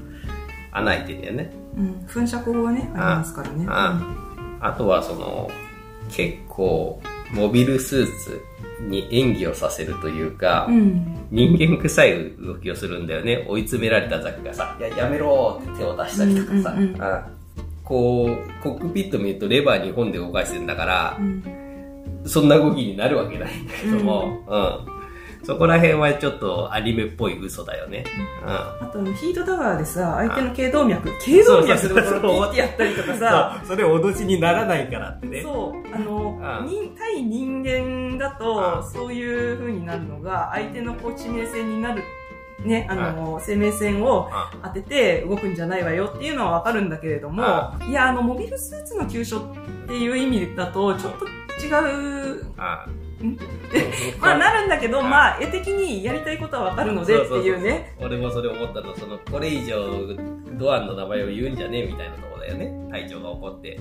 [0.73, 1.53] 穴開いてんだよね。
[1.77, 4.01] うん噴射口がねありますからねあ
[4.61, 5.51] あとはその、
[6.11, 7.01] 結構、
[7.33, 8.43] モビルスーツ
[8.89, 11.17] に演技をさせるというか、うん。
[11.31, 13.47] 人間臭い動きをするんだよね。
[13.49, 17.03] 追い詰められたザクがさ、いや、やめろって手を出したりとかさ、うんうんうん。
[17.03, 17.29] あ
[17.85, 21.43] こう、コックピット見るとレバー2本で動かしてるんだからう、ん。
[22.25, 24.45] そんな動きになるわけないんだけども、
[24.87, 25.00] うん。
[25.43, 28.05] そこら辺はちょっとアニメっぽい嘘だよね。
[28.45, 33.63] あとあのヒートタワーでさ相手の頸動脈頸動脈でこそうそうそうのピッてやったりとかさ。
[33.67, 35.43] それ脅しにならないからってね。
[35.43, 35.95] そう。
[35.95, 36.69] あのうん。
[36.69, 38.39] 人対人間だうん。
[38.39, 42.03] とそういう風になるのが相手のこう致命性になる
[42.65, 44.31] ねあの生命線を
[44.63, 47.43] 当てて動くんじゃないわよっていうのはわかるんだけれども
[47.89, 51.27] いやあのモビルスーツの急所っていう意味だとちょっと
[51.65, 51.71] 違
[52.41, 53.10] うあん
[54.21, 57.95] まあなるんだけどうんまあ絵的にやりたいことはわかるのでっていうね。
[57.99, 60.17] 俺もそれ思ったの、その、これ以上、
[60.59, 62.73] ドアンの名前を言うんじゃねえみたいなところだよね。
[62.91, 63.79] 隊長が怒って。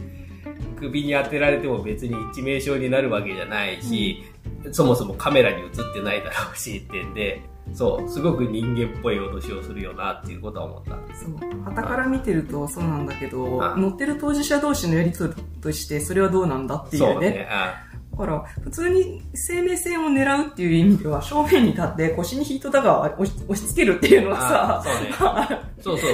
[0.77, 4.23] 首に当てられても別に致命傷になるわけじゃないし、
[4.71, 7.41] そもそもカメラに映ってないだろうしってんで、
[7.73, 10.91] そう、すごく人間っぽい脅しをするよなっていうことは思った。
[11.15, 11.63] そう。
[11.65, 17.05] 旗から見てるとそうなんだけどうん乗ってる当事者同士のやりとりとしてそれはどうなんだっていね。
[17.05, 17.47] そううね。
[17.51, 17.88] あ
[18.19, 25.59] だから普通に生命線を狙うっていう意味では正面に立って腰にヒートダガーを押し押し付けるっていうのはあさそうね。
[25.79, 26.11] そうそう。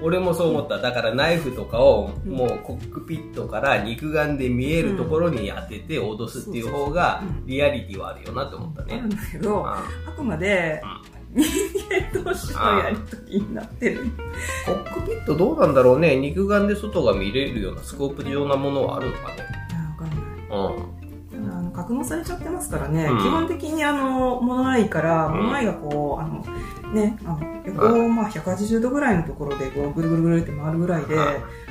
[0.00, 0.78] 俺もそう思った。
[0.78, 9.06] だからナイフとかをもうコックピットから肉眼で見えるところに当てて脅すっていう方がリアリティはあるよなって思ったねある。
[9.06, 10.82] んだけどああくまで
[11.34, 11.44] 人
[12.14, 14.06] 間同士のやりとりになってる
[14.64, 16.16] コックピットどうなんだろうね。
[16.16, 19.62] 肉眼で外が見れるようなスコープ状なものはあるのかね。
[19.98, 21.01] わかんないうん。
[21.50, 23.18] あの格納されちゃってますからね、うん。
[23.18, 25.36] 基本的にあの物合いからうん。
[25.44, 26.44] 物合いがこうあの
[26.92, 31.22] ねあの横、まあ、180度ぐらいのところでこうぐるぐるぐるって回るぐらいで、うん。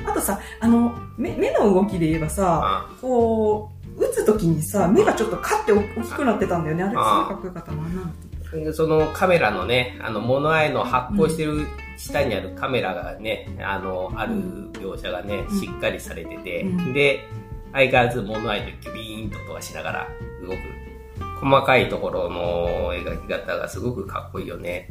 [0.08, 6.82] あとさあの目目の動きで言えばさ、こう打つ時にさ目がちょっとカッて大きくなってたんだよね。
[6.82, 8.14] あれすごいかっこよかったななん。
[8.60, 14.34] てそのカメラのね、あの物合いの発光してる下にあるカメラがね、あの、ある
[14.72, 15.60] 描写がね、うん。
[15.60, 16.92] しっかりされてて、うん。
[16.92, 17.28] で、
[17.72, 20.08] 相変わらず物合いとキュビーンと音がしながら
[20.42, 20.56] 動く。
[21.40, 24.88] 細かいところの描き方がすごくかっこいいよね。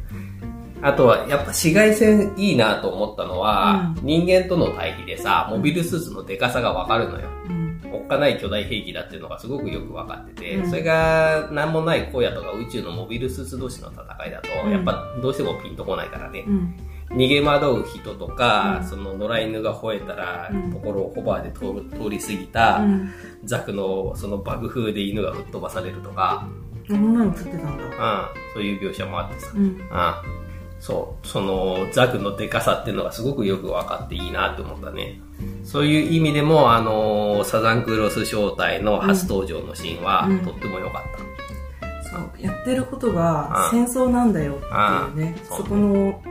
[0.82, 7.30] あとは、やっぱ紫外線いいなと思ったのは、う人間との対比でさ、モビルスーツのデカさがわかるのよ。
[7.50, 7.62] うん
[7.94, 16.76] おっかない巨大兵器だっていうのがすごくよく分かってて、うんそれが何もない荒野とか宇宙のモビルスーツ同士の戦いだと、うんやっぱどうしてもピンとこないからねう、ん
[17.14, 18.88] 逃げ惑う人とか、うん。
[18.88, 20.72] その野良犬が吠えたら、うん。
[20.72, 23.10] ところをホバーで通り過ぎた、うん。
[23.44, 26.48] ザクのそのバグ風で犬が吹っ飛ばされるとか、
[26.88, 27.70] こんなの撮ってたんだ。
[27.70, 27.92] うん、
[28.54, 29.64] そういう描写もあってさ、うん。
[29.64, 29.80] うん。
[30.80, 35.20] そう、そのザクのデカさっていうのがすごくよく分かっていいなって思ったね。
[35.64, 40.40] そういう意味でも、あのサザンクロス招待の初登場のシーンは、うん。
[40.40, 42.10] とっても良かった。
[42.10, 42.32] そう。
[42.42, 43.86] やってることがうん。
[43.86, 45.36] 戦争なんだよっていうね。
[45.50, 45.58] うん。
[45.58, 46.22] そこの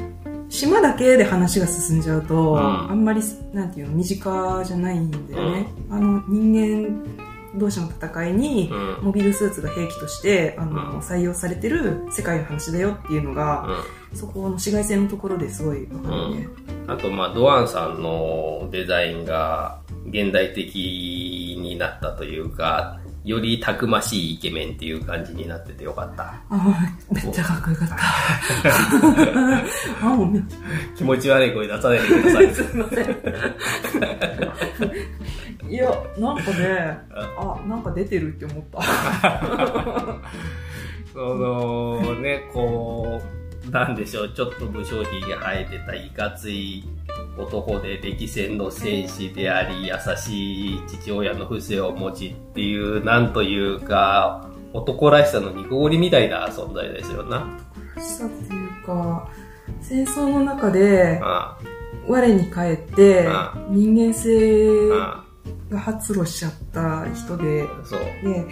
[0.50, 2.58] 島だけで話が進んじゃうと、うん。
[2.90, 3.22] あんまり
[3.54, 7.06] なんていうの身近じゃないんだよね、あの人間
[7.56, 9.04] 同士の戦いに、うん。
[9.04, 10.98] モビルスーツが兵器としてあの、うん。
[10.98, 13.66] 採用されてる世界の話だよっていうのが、
[14.12, 16.48] うそこの紫外線のところですごいわかるね、
[16.86, 16.90] ん。
[16.90, 26.24] あと、まあ、ドアンさんのデザインが現代的になったというか、よりたくましいイケメンっていう感じになっててよかった。
[26.24, 26.80] ああ
[27.12, 27.96] めっちゃかっこよかった。
[30.96, 32.54] 気持ち悪い声出さないでください。
[32.54, 33.06] すいません。
[35.70, 36.98] いやなんかね
[37.36, 38.82] あなんか出てるって思った。
[41.12, 43.20] そのね、こ
[43.66, 46.84] う、なんでしょう、ちょっと無精ひげ生えてたいかつい
[47.38, 57.58] 男で歴戦の戦士であり、優しい父親の不正を持ちっていう、なんというか、男らしさの煮こごりみたいな存在ですよな。
[58.00, 59.28] さっていうか
[59.80, 61.58] 戦争の中であ
[62.06, 65.24] 我に返ってあ人間性あ
[65.70, 67.66] が発露しちゃった人で。
[68.22, 68.46] で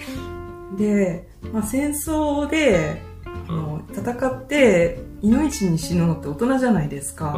[0.76, 3.02] で、まあ、戦争で
[3.48, 7.34] あの戦って命に死ぬのって大人じゃないですか、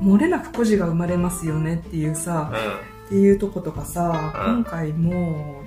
[0.00, 0.14] うん。
[0.14, 5.62] 漏れなく孤児が生まれますよねっていうさ、うっていうとことかさ、うん今回も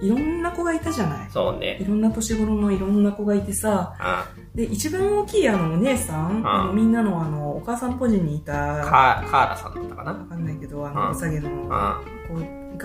[0.00, 1.30] いろんな子がいたじゃないん。
[1.30, 1.84] そうねい。
[1.84, 12.78] ろんな年頃のいろんな子がいてさあで一番大きいあのお姉さん、んあのみんなのあのお母さんポジにいたカカーラさんだったかなわかんないけどあのうんおさげのうん。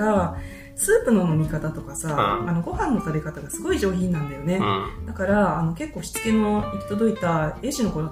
[0.75, 5.05] スープの飲み方とかさ、うんあのご飯の食べ方がすごい上品なんだよね、うん。
[5.05, 8.11] だからあの結構しつけの行き届いた英子の子だっ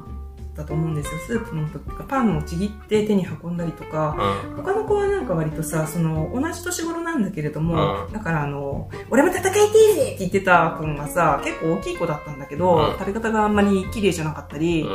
[0.56, 4.16] たと思うんですよスープの時とかパンをちぎって手に運んだりとか
[4.48, 4.56] うん。
[4.64, 14.90] 他の子はなんか割とさその同じ年頃なんだけれども、うんだからあの俺も戦いていいぜって言ってた子がさ結構大きい子だったんだけど、うん食べ方があんまり綺麗じゃなかったり、うん。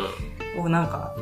[0.56, 1.14] こうなんか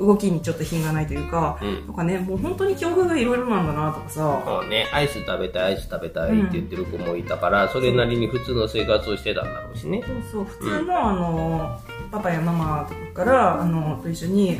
[0.00, 1.86] 動きにちょっと品がないというか、うん。
[1.86, 10.02] とかね、もう本当に境遇がいろいろなんだなとかさ、そうね、アイス食べたい、アイス食べたいって言ってる子もいたから、それなりに普通の生活をしてたんだろうしね。
[10.06, 11.80] そうそう、普通の、あの、
[12.10, 14.58] パパやママとかから、あの、と一緒に、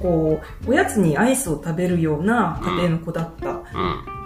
[0.00, 3.62] こう、おやつにアイスを食べるような家庭の子だったうん。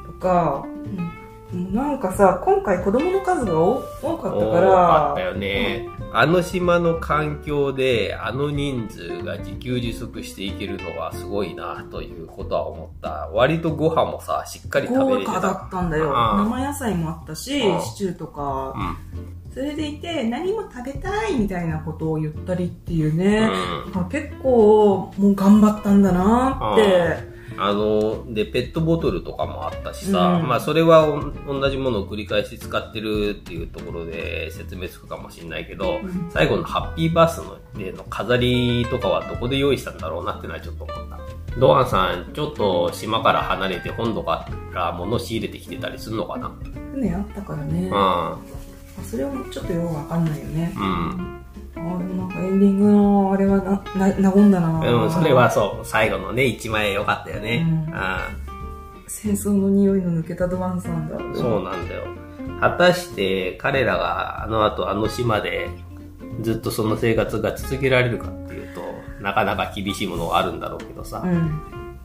[0.07, 1.11] とか、うん、
[1.53, 5.87] なんかさ、今回子供の数が多多かったか多かったら、よね。
[6.15, 13.29] あの島の環境で、あの人数が自給自足していけるのはすごいな、ということは思った。
[13.35, 15.33] 割とご飯もさ、しっかり食べれてた。
[15.33, 16.07] 豪華だったんだよ。
[16.07, 18.75] うん生野菜もあったしうん、シチューとか
[19.51, 23.51] う、それでいて、何も食べたいみたいなことを言ったりっていうね、
[24.11, 27.32] 結構、もう頑張ったんだなって。
[27.59, 37.41] あの、で、ペットボトルとかもあったしさ、うんまあそれはお同じものを繰り返し使ってるっていうところで説明つくかもしれないけど、うん最後のハッピーバース
[37.77, 41.19] デーの飾りとかはどこで用意したんだろうなってのはちょっと思った。
[41.59, 46.51] ドアンさん、ちょっと島から離れて本土から物仕入れてきてたりするのかな？
[46.95, 47.91] 船あったからね。
[47.91, 50.73] うそれはちょっとよくわかんないよね。
[50.75, 50.81] ん。
[50.81, 51.42] うん。
[51.77, 53.59] あなんかエンディングのあれは
[53.97, 57.67] な、な、和んだなうん、それはそう、最後のね、一枚良かったよね。
[57.67, 58.53] うん
[59.13, 61.17] 戦争の匂いの抜けたドワンさんだ。
[61.17, 61.37] うん。
[61.37, 62.03] そうなんだよ。
[62.61, 65.69] 果たして彼らがあの後あの島で
[66.41, 68.81] ずっとその生活が続けられるかっていうと、
[69.23, 71.23] なかなか厳しいものがあるんだろうけどさ。
[71.25, 71.61] うん。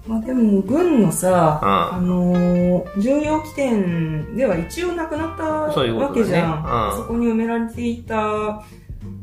[0.06, 6.92] まあでも、軍のさ、うんあのー重要起点では一応なくなったそういうことだねわけじゃん。
[6.92, 8.64] うんそこに埋められていた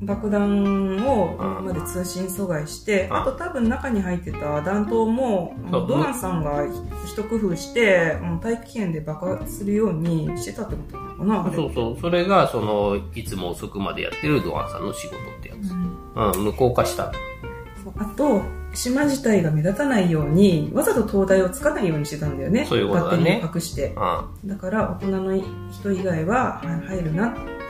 [0.03, 6.67] 爆弾をまで通信阻害して、うんあと多分中に入ってた弾頭も、ドランさんが
[7.07, 12.01] 一工夫して、大気圏で爆発するようにしてたってことなのかなそうそう。
[12.01, 16.39] それが、その、いつも遅くまでやってるドアンさんの仕事ってやうんつ。
[16.39, 17.13] うん、無効化した。
[17.97, 18.43] あと、
[18.73, 22.65] 島自体が目立たないように、わざと灯台をつかないようにしてたんだよね。
[22.65, 23.95] そういうことだね隠して。
[24.43, 24.49] うん。
[24.49, 27.29] だから、大人の人以外ははい入るな。
[27.29, 27.64] うん。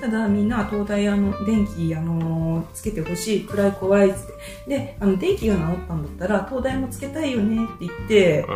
[0.00, 3.46] ただ、みんな灯台、あの、電気、あのつけてほしい。
[3.46, 4.32] 暗い怖いっつって。
[4.68, 8.46] で、あの、電気が治ったんだったら、灯台もつけたいよねって言って、うん。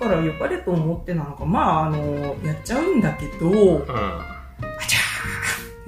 [0.00, 1.98] だから、良かれと思ってなのか、まあ、あの
[2.44, 3.82] やっちゃうんだけど、うん。
[3.82, 4.36] あ
[4.86, 4.98] ちゃ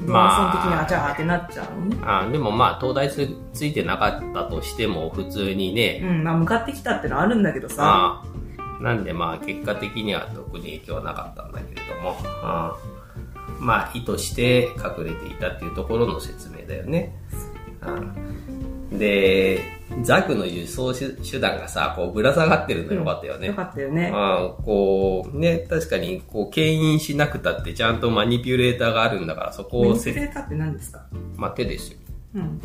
[0.01, 1.97] ードまあ的にあちゃーってなっちゃうのね。
[2.03, 7.85] あでもまあ、東大つついてなかったとしても、普通にね、うん、まあ、向かってきたってのはあるんだけどさ。
[7.85, 8.33] ああ
[8.83, 12.92] なんでまあ結果的には特に影響はなかったんだけれども、うん
[13.63, 17.15] まあ意図して隠れていたっていうところの説明だよね。
[17.81, 19.59] うんで、
[20.03, 23.47] ザクの輸送手手段がさ、こうぶら下がってるのよかったよね。
[23.47, 24.11] よかったよね。
[24.13, 31.07] ああこう、ね、確かに、こう、牽引しなくたってちゃんとマニピュレーターがあるんだから、そこメをせ、ニプレーターって何ですか？
[31.37, 31.99] まあ手ですよ。
[32.35, 32.43] うん。
[32.43, 32.59] うん。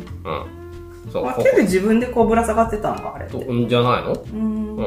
[1.10, 3.42] そう、あこ手で自分でこうぶら下がってたのか、あれって。
[3.42, 4.12] こ、んじゃないの？
[4.12, 4.82] うんう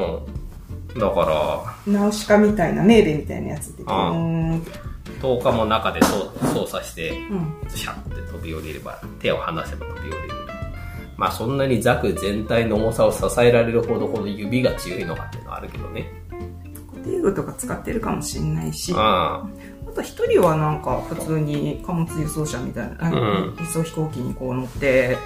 [0.96, 1.00] ん。
[1.00, 3.82] だから、ナウシカみたいな、メーベみたいなやつで。
[3.88, 4.64] ああうん。
[5.20, 7.12] 10日も中で操操作して、
[7.68, 10.34] シャって飛び降りれば、手を離せば飛び降りれる。
[11.16, 16.10] まあそんなにザク全体の重さを支えられるほどほど指が強いのかっていうのはあるけどね。
[16.90, 18.92] 固定具とか使ってるかもしれないし。
[18.96, 19.46] あ
[19.86, 25.18] あと一人はなんか普通に貨物輸送車みたいな、あうん輸送飛行機にこう乗って、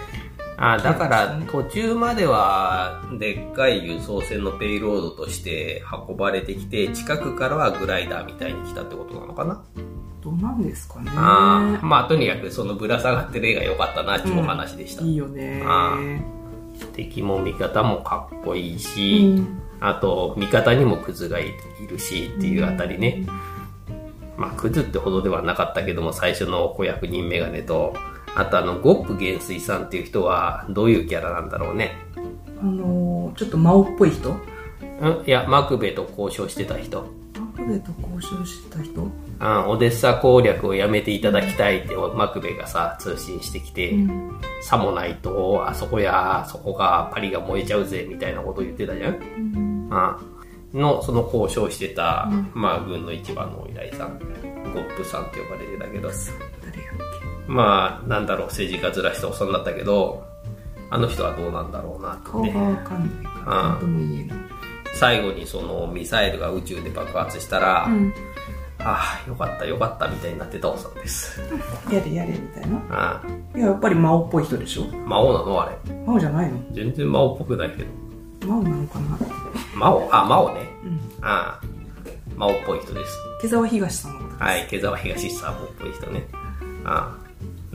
[0.59, 9.63] ああだから途中まではでっかい輸送船のペイロードとして運ばれてきて近くからはグライダーみたいに来たってことなのかな、
[10.23, 11.11] どうなんですかね。
[11.15, 15.63] ああまあとにかくそのぶら下がってる絵が良かったなっていうお話でした、いいよね。
[15.65, 15.99] あ
[16.95, 19.63] 敵も味方もかっこいいうし、ん。
[19.81, 21.53] あと味方にもクズがい
[21.89, 23.27] るしっていうあたりね、
[24.39, 27.95] まあクズってほどではなかったけども最初の子役人メガネと
[28.37, 31.97] あとあのゴップ元帥さんっていう人はどういうキャラなんだろうね。
[32.61, 34.31] あのー、ちょっと魔王っぽい人？
[34.31, 35.25] うん？
[35.27, 37.07] いやマクベと交渉してた人。
[37.35, 39.03] マクベと交渉してた人？
[39.03, 39.11] うん
[39.69, 44.41] オデッサ攻略をやめていただきたいってマクベがさ通信してきて、うん。
[44.63, 49.15] さもないとあそこやそこがパリが燃えちゃうぜみたいなこと言ってたじゃん？
[49.15, 49.89] うん。
[49.91, 50.17] うん
[50.75, 52.51] のその交渉してた、うん。
[52.53, 54.25] まあ軍の一番のお依頼さんゴ
[54.81, 56.11] ップさんって呼ばれてたけど
[57.47, 60.25] まあなんだろう政治家ずらしてお世話になったけど
[60.91, 64.39] あの人はどうなんだろうなってがわかんないから、なんとも言えない。
[64.95, 68.15] 最後にそのミサイルが宇宙で爆発したら、うん。
[68.79, 71.41] ああよかったよかったみたいになってたおさんです。
[71.91, 72.81] やれやれみたいな。
[72.91, 73.23] あ
[73.57, 74.85] いや、やっぱり魔王っぽい人でしょ？
[74.93, 75.95] あ魔王なのあれ。
[76.07, 76.59] 魔王じゃないの？
[76.73, 78.47] 全然魔王っぽくないけど。
[78.49, 79.19] 魔王なのかな？
[79.75, 80.61] 魔王あ魔王ね。
[80.85, 81.01] うん。
[81.25, 81.67] ああ。
[82.37, 83.19] 魔王っぽい人です。
[83.43, 84.43] 毛沢東さんのことです。
[84.45, 86.29] はい、毛沢東さんもっぽい人ね。
[86.85, 87.26] ああ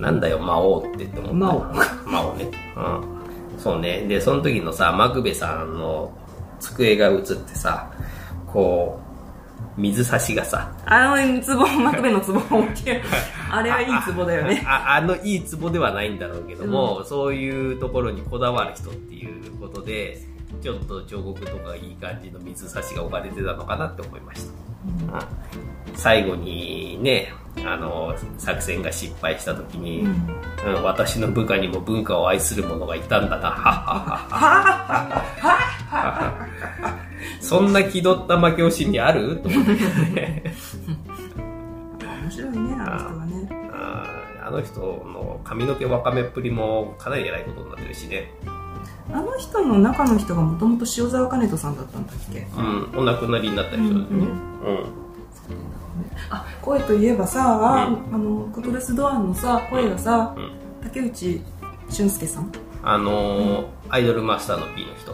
[0.02, 1.36] なんだよ、魔王って言って思った。
[1.36, 1.60] 魔王。
[2.10, 2.50] 魔王ね。
[2.76, 3.60] うん。
[3.60, 4.02] そうね。
[4.08, 6.12] で、その時のさ、マクベさんの
[6.60, 7.88] 机が映ってさ、
[8.52, 9.00] こ
[9.78, 12.64] う、水差しがさ、あの壺、マクベの壺を
[13.52, 14.64] あれはいい壺だよね。
[14.68, 20.18] ああのいい壺ではないんだろうけども、そういうところにこだわる人っていうことで、
[20.62, 24.61] ちょっと彫刻とかいい感じの水差しが置かれてたのかなって思いました。
[24.86, 25.12] うん
[25.94, 27.34] 最後にね、
[27.66, 30.28] あの、作戦が失敗した時に、うん
[30.84, 34.28] 私の部下にも文化を愛する者がいたんだな。
[37.42, 39.38] そんな気取った負け惜しみある？
[39.44, 40.44] と思って。
[42.00, 43.50] 面白いね、あの人はね。
[44.44, 48.32] あの人の髪の毛わかめっぷりもかなり偉いことになってるしね。
[49.12, 52.48] あの人の中の人がもともと塩沢兼人さんだったんだっけ？
[52.56, 54.04] うん、お亡くなりになった人ですね。
[54.10, 54.86] うんうん。
[56.30, 60.52] あ、声といえばさ、あの、コトレスドアンのさ、声がさ、うん
[60.84, 61.42] 竹内
[61.90, 62.52] 俊介さん？
[62.84, 65.14] あのーアイドルマスターの P の人。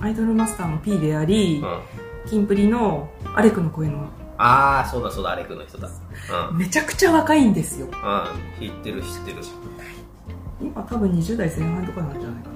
[0.00, 4.08] アイドルマスターの P でありうん。、キンプリのアレクの声の、
[4.38, 5.88] ああ、そうだそうだ、アレクの人だ。
[6.50, 6.58] うん。
[6.58, 7.86] めちゃくちゃ若いんですよ。
[7.86, 7.92] うん、
[8.60, 9.36] 知ってる知ってる。
[10.60, 12.55] 今多分20代前半とかなんじゃないかうん。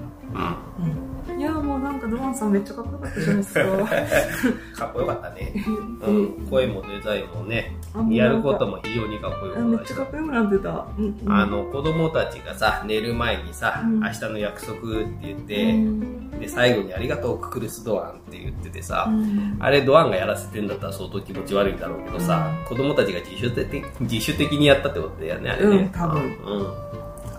[1.29, 1.39] うん。
[1.39, 3.61] いや、もうなんかドアンさんめっちゃかっこよかったじゃないですか。
[4.77, 5.53] かっこよかったね。
[6.01, 6.27] ううんん。
[6.49, 7.75] 声もデザインもね
[8.09, 10.87] やることも非常にかっこよあめっかっちゃかっこよくなってた。
[10.97, 11.35] うんうんた。
[11.35, 25.75] あの、子供たちがさ、寝る前にさ、うん明日の約束って言っうて、んで、最後にありがとう、ククルスドアンって言っててさ、うんあれドアンがやらせてんだったら相当気持ち悪いんだろうけどさ、子供たちが自主的自主的にやったってことだよね、あれね。
[25.77, 26.90] うん多分うん。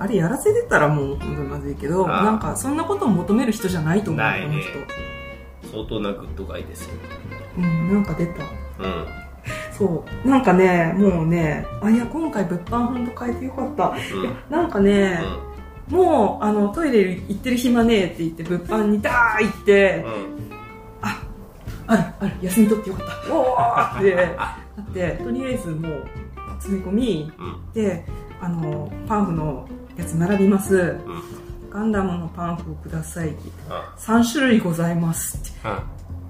[0.03, 4.61] あれやらせてたらもう本当にまずいけど、なんかそんなことを求める人じゃないと思う、ないね
[5.63, 6.95] こ相当なグッドガイですよ。
[6.95, 7.69] の人。
[7.69, 8.43] うん、なんか出た。
[8.43, 9.07] うん。
[9.73, 10.29] そう。
[10.29, 13.89] なんかね、もうね、あ、いや、今回物販ほんと変えてよかった。
[13.91, 15.21] うんなんかね、
[15.89, 20.05] もう、あの、トイレ行ってる暇ねえって言って、物販にダー行って、
[21.01, 21.23] あ、
[21.87, 23.35] ある、ある、休み取ってよかった。
[23.35, 26.09] おーって、だって、とりあえずもう、
[26.59, 27.47] 詰め込み、うん。
[27.47, 27.73] うん。
[27.73, 28.05] で、
[28.41, 30.77] あの、パンフのやつ並びます。
[30.77, 31.23] うん。
[31.71, 33.39] ガンダムのパンフをくださいって。
[33.45, 35.59] 言って、あ3種類ございますって。
[35.65, 35.85] あ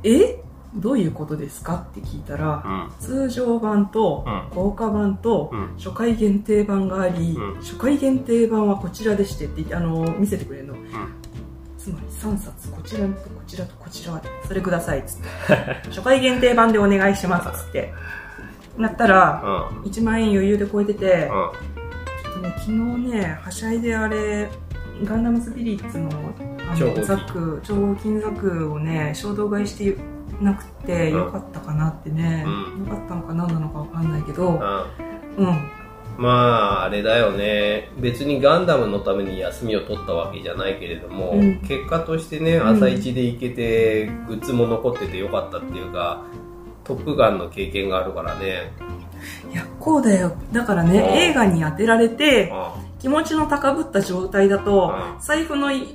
[0.04, 0.38] え？
[0.74, 1.84] どういうことですか？
[1.90, 2.90] って聞いたら、うん。
[2.98, 4.48] 通常版とうん。
[4.54, 5.74] 豪華版とうん。
[5.76, 7.60] 初回限定版があり、うん。
[7.60, 10.76] 初回限定版はこちらでしてって言ってあの見せてくれるの、ん。
[11.78, 15.28] つまり3冊こちらとこちらとこちらそれくださいっつって。
[15.90, 17.92] 初回限定版でお願いしますっつって。
[18.78, 19.82] なったらうん。
[19.82, 21.30] 1万円余裕で超えてて、
[22.40, 24.48] ね昨日ねはしゃいであれ
[25.04, 26.10] ガンダムスピリッツの
[26.70, 29.96] あのザク超合金ザクをね衝動買いして
[30.40, 31.18] なくてうん。
[31.18, 32.86] よかったかなってね、うん。
[32.86, 34.48] よかったのか何なのかわかんないけど。
[34.48, 35.46] うん。
[35.46, 35.70] うん。
[36.18, 37.90] まあ、あれだよね。
[37.98, 41.60] 別にガンダムのために休みを取ったわけじゃないけれども、うん。
[41.60, 42.68] 結果としてね、ん。
[42.68, 46.22] 朝一で行けて、グッズも残っててよかったっていうか、
[46.84, 48.72] トップガンの経験があるからね。
[49.52, 50.36] いやこうだよ。
[50.52, 51.04] だからねうん。
[51.18, 55.20] 映画に当てられてあ気持ちの高ぶった状態だとうん。
[55.20, 55.94] 財布のい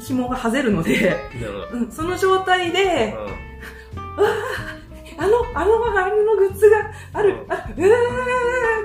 [0.00, 1.16] 紐が外れるので、
[1.72, 3.18] うん、その状態でう
[3.96, 4.76] あ
[5.26, 7.52] の、あの、あれのグッズがある、うん。
[7.52, 7.84] あ、うー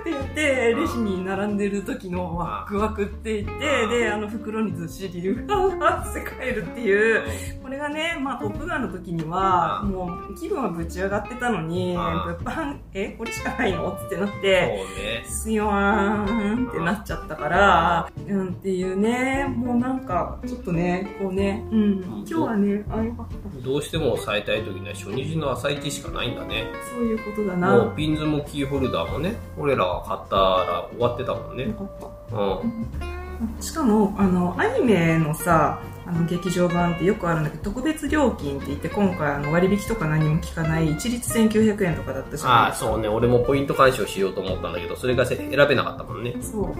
[0.01, 3.89] って言って、レジに並んでる時のワクワクって言って、うん。
[3.89, 7.61] で、あの袋にずっしり、うわーって帰るっていう、ん。
[7.63, 9.89] これがね、まあ、トップガンの時には、うん。
[9.91, 12.01] もう気分はぶち上がってたのに、うん。
[12.01, 13.91] 物販、え、これしかないの？
[13.91, 15.23] ってなって、ね。
[15.27, 18.49] すよーんってなっちゃったから、うん。
[18.49, 23.36] っていうね、もうなんか、ちょっとね、こうね、うん、今日はね、あ、よかった。
[23.63, 26.65] どうしても抑えたい時には初日の朝一しかないんだね。
[26.93, 27.78] そういうことだもな。
[27.78, 31.73] うピンズもキーホルダーもね、俺らが買ったら終わってたもんねよ。
[31.73, 31.89] かっ
[32.30, 32.38] た。
[32.38, 33.61] うん。
[33.61, 43.09] しかもあのアニメのさあの劇場版ってよくあるんだけど特別料金って言って今回あの割引とか何も効かない一律1900円とかだったじゃああ、ないですかそうね。
[43.09, 46.34] 俺もポイント干渉しようと思ったんだけど、それがせ選べなかったもんね。
[46.41, 46.76] そう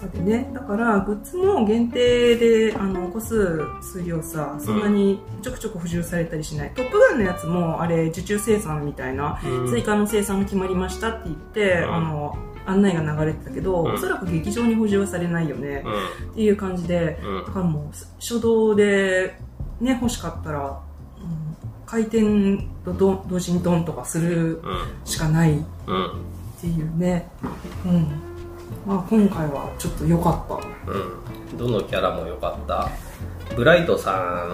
[0.00, 0.50] とかでね。
[0.54, 9.68] だからグッズも限定であの個数数量さそんなにちょくちょく補充されたりしない、トップガンのやつもあれ受注生産みたいな、うん。
[9.68, 11.94] 追加の生産が決まりましたって言って、うん。
[11.94, 13.94] あの案内が流れてたけど、うん。
[13.94, 17.52] おそらく劇場に補充はされないよね、うっていう感じでだ。
[17.52, 17.84] からもう
[18.20, 19.34] 初動で
[19.80, 20.76] ね欲しかったら、うん、
[21.86, 24.62] 回転とど同時にドンとかするうん。
[25.04, 26.12] しかないっうん。
[26.60, 27.28] ていうね。
[27.86, 28.29] うん
[28.86, 30.48] まあ今回はちょっと良かっ
[30.86, 31.58] たうん。
[31.58, 32.88] どのキャラも良かった。
[33.56, 34.52] ブライトさん、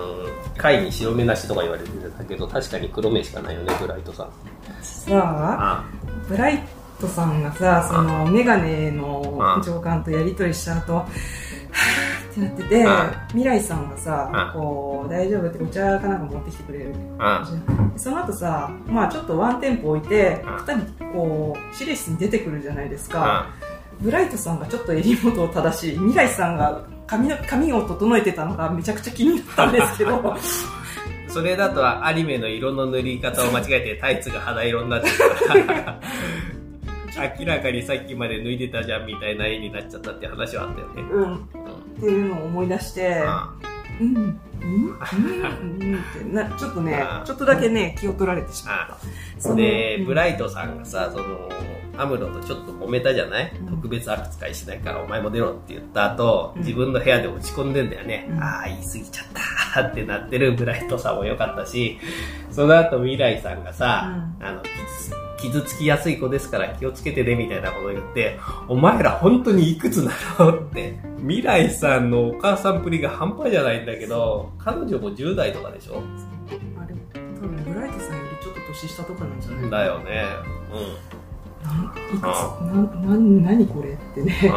[0.56, 4.28] 回に白目なしとか言われてたけど、確かに黒目しかないよね、ブライトさん。
[4.82, 5.84] さああ
[6.28, 6.62] ブライ
[7.00, 9.20] トさんがさそのメガネの
[9.56, 17.92] うん上官とやり取りした後はぁってなっててうん未来さんがさうんこう大丈夫ってお茶かなんか持ってきてくれるうん。
[17.96, 23.65] その後さまあちょっとワンテンポ置いてうん二人こう指令室に出てくるじゃないですうかん。
[24.00, 30.36] ブライトさんがちょっと襟元を正し未来さんが髪の髪を整えてたのがめちゃくちゃ気になったんですけど。
[31.28, 36.00] それだとアニメの色の塗り方を間違えてタイツが肌色になっちゃうから
[37.38, 41.02] 明らかにさっきまで脱いでたじゃんみたいな絵になっちゃったって話はあったよね。
[41.12, 41.34] うん。
[41.34, 41.38] っ
[41.96, 43.22] うんていうのを思い出して。
[43.62, 44.16] うんうん。
[44.16, 44.38] うん。
[44.62, 45.98] うん。
[45.98, 48.88] ってなちょっとねちょっとだけね気を取られてしまっ
[49.42, 50.78] たで、ブライトさん。
[50.78, 51.48] がさ、その、
[51.98, 57.72] アムロとちょっと揉めたじゃない、特別扱いしないからお前も出ろって言った後、自分の部屋で落ち込ん。
[57.72, 57.90] でん。
[57.90, 58.28] だよね。
[58.40, 59.26] ああ、言い過ぎちゃっ
[59.74, 61.16] たってなってるブライトさん。
[61.16, 61.98] も良かったし、
[62.50, 63.64] その後未来さん。
[63.64, 64.62] がさ、うあの、
[65.38, 70.58] 傷つきやすい子ですから気をつけてねみたいなことを言って、お前ら本当にいくつなの？
[70.58, 70.98] って。
[71.18, 76.02] 未来さんのお母さんぷりが半端じゃないんだけど、彼女も10代とかでしょ？
[76.78, 79.70] あれ多分ブライトさんよりちょっと年下とかなんじゃない？
[79.70, 80.24] だよね。
[81.62, 81.84] なん。
[81.84, 82.24] いくつ？
[82.24, 83.06] あなん。
[83.06, 84.52] なん何これってね。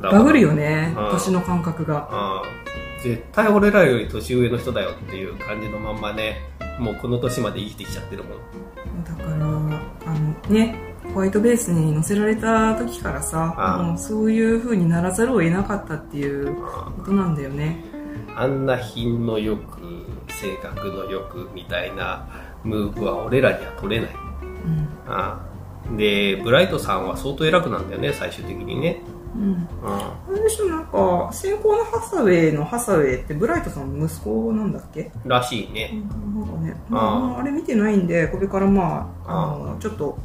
[0.00, 1.10] バグるよねうん。
[1.12, 2.42] 年の感覚が。
[2.42, 3.02] うん。
[3.02, 6.38] 絶対俺らより年上の人だよっていう感じのまんまね、
[6.78, 9.04] もうこの年まで生きてきちゃってるもん。
[9.04, 10.76] だからあのね
[11.12, 17.84] ホワイトベースに乗せられた時からさもうそういう風にならざるを得なかったっていうことなんだよね
[18.34, 19.80] あんな品のよく、
[20.28, 22.26] 性格のよくみたいな
[22.64, 24.14] ムーブは俺らには取れない。
[24.64, 25.53] うんああ
[25.96, 29.00] で、ブライトさんは相当偉くなんだよね、最終的にね。
[29.34, 29.58] うんうん。
[29.82, 35.10] あれでしょなんか先行のハサウェイのハサウェイってブライトさんの息子なんだっけ？
[35.24, 35.90] らしいね。
[36.34, 40.16] なんかね、あまあ、あれ見てないんでこれからまああのちょっと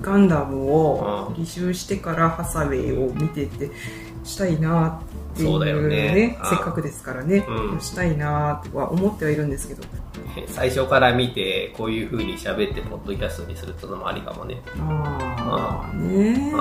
[0.00, 3.70] ガンダムを履修してからハサウェイを見てって
[4.24, 5.02] したいな
[5.34, 9.82] そうだよねあせっかくですからね、うんしたいなっては思ってはいるんですけど
[10.48, 14.60] 最初から見て、こういう風に喋って、ポッドキャストにするっていうのもありかもね。
[14.78, 16.52] ああね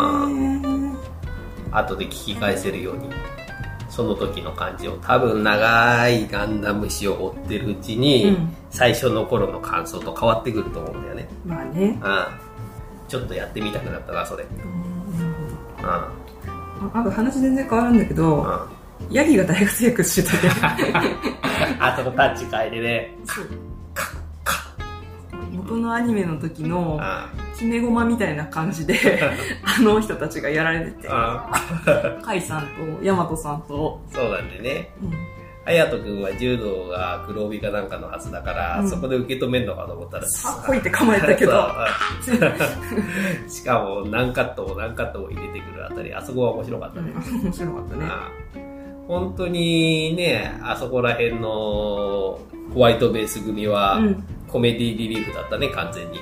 [1.72, 3.10] 後で聞き返せるように。
[3.90, 11.28] その時の感じを多分長いガンダム史を追ってるうちに、うん最初の頃の感想と変わってくると思うんだよね。
[11.44, 12.26] まあねうん。
[13.08, 14.44] ちょっとやってみたくなったな、それ。
[14.44, 16.29] うんうん。
[16.82, 19.14] ああと話全然変わるんだけど、うん。
[19.14, 20.84] ヤギが大活躍してたね
[21.80, 23.16] あそこタッチ変えてね。
[25.54, 27.50] 元のアニメの時のうん。
[27.54, 28.98] 決め駒みたいな感じで
[29.64, 32.22] あの人たちがやられててうん。
[32.22, 32.68] カイさんと
[33.04, 34.90] ヤマトさんと、そうなんでね。
[35.02, 35.39] うん
[35.70, 38.90] 隼人君は柔道が黒帯かなんかのはずだから、うん。
[38.90, 41.52] そこで受け止めるのかと思ったら、さっこいって構えたけど
[43.48, 47.12] しかも何カットも何カットも入れてくるあたり、あそこは面白かったね。
[47.12, 48.06] うん面白かったね。
[48.10, 48.32] あ。
[49.08, 52.40] 本当にね、あそこら辺の
[52.74, 54.24] ホワイトベース組はうん。
[54.50, 56.20] コメディリリーフだったね、完全に。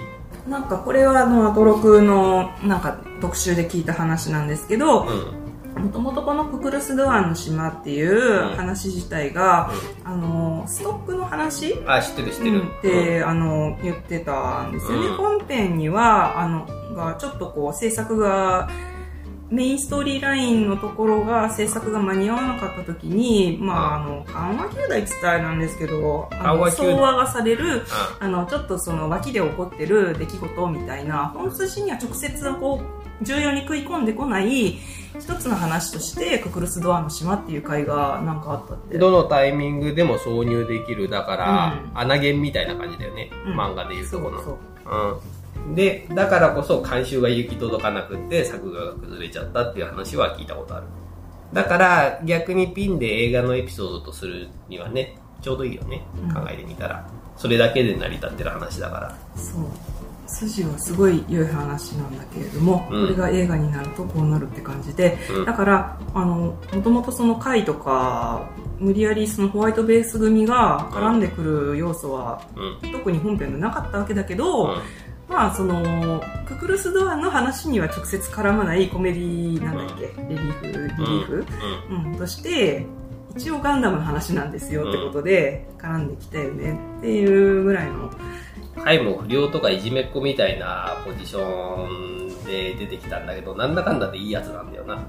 [0.49, 5.46] なんかこれはあのアトロクのなんか特集で聞いた話なんですけどうん。
[5.77, 9.71] もともとこのククルス・ドアンの島っていう話自体が、
[10.03, 12.59] あのストックの話あ、知ってる知ってる。
[12.61, 12.67] うん。
[12.67, 15.17] って、あの言ってたんですよね、うん。
[15.17, 16.65] 本編にはあの
[16.95, 18.69] がちょっとこう制作が
[19.49, 32.81] メインストーリーラインのところが制作が間に合わなかった時に、まあ、あの緩和球大って言ったなんですけどあ和球総和がされるああのちょっとその脇で起こってる出来事みたいな本筋には直接こ
[33.21, 34.79] う重要に食い込んでこない
[35.19, 38.97] 一つの話としてククルス・ドアンの島っていう回がなんかあったって。
[38.97, 41.99] どのタイミングでも挿入できる、だから、うん。
[41.99, 43.31] 穴弦みたいな感じだよね。
[43.45, 43.59] うん。
[43.59, 44.43] 漫画でいうとこの。
[44.43, 44.57] そう。
[44.85, 45.19] うん。
[45.75, 50.85] で、だからこそ監修が行き届かなくって作画が崩れちゃったっていう話は聞いたことある。
[51.53, 56.03] だから逆にピンで映画のエピソードとするにはね、ちょうどいいよね。
[56.23, 57.07] うん考えてみたら。
[57.37, 59.17] それだけで成り立ってる話だから。
[59.35, 59.65] そう
[60.27, 71.41] 筋はすごい良い話なんだけれども、うんこれが映画になるとこうなるって感じで、うんだからあのもともとその回とか無理やりそのホワイトベース組が絡んでく
[71.71, 72.91] る要素はうん。
[72.91, 74.81] 特に本編でなかったわけだけど、うん
[75.27, 80.65] まあそのククルス・ドアンの話には直接絡まないコメディなんだっけ、レリーフ？
[80.65, 81.45] リリーフ、
[81.89, 82.17] うん。
[82.17, 82.85] として
[83.35, 86.79] 一応ガンダムの話なんですよってことで絡んできたよね。
[86.99, 88.11] っていうぐらいの。
[88.83, 95.05] 回も不良とかいじめっ子みたいなポジションで出てきたんだけど、なんだかんだでいいやつなんだよな。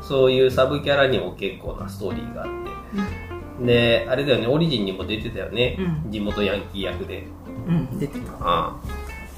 [0.00, 2.48] そういうサブキャラにも結構なストーリーがあっ
[3.60, 3.66] て。
[3.66, 5.76] で、あれだよね、オリジンにも出てたよね。
[5.78, 6.10] うん。
[6.10, 7.26] 地元ヤンキー役で。
[7.68, 7.98] うん。
[7.98, 8.32] 出てた。
[8.40, 8.76] あ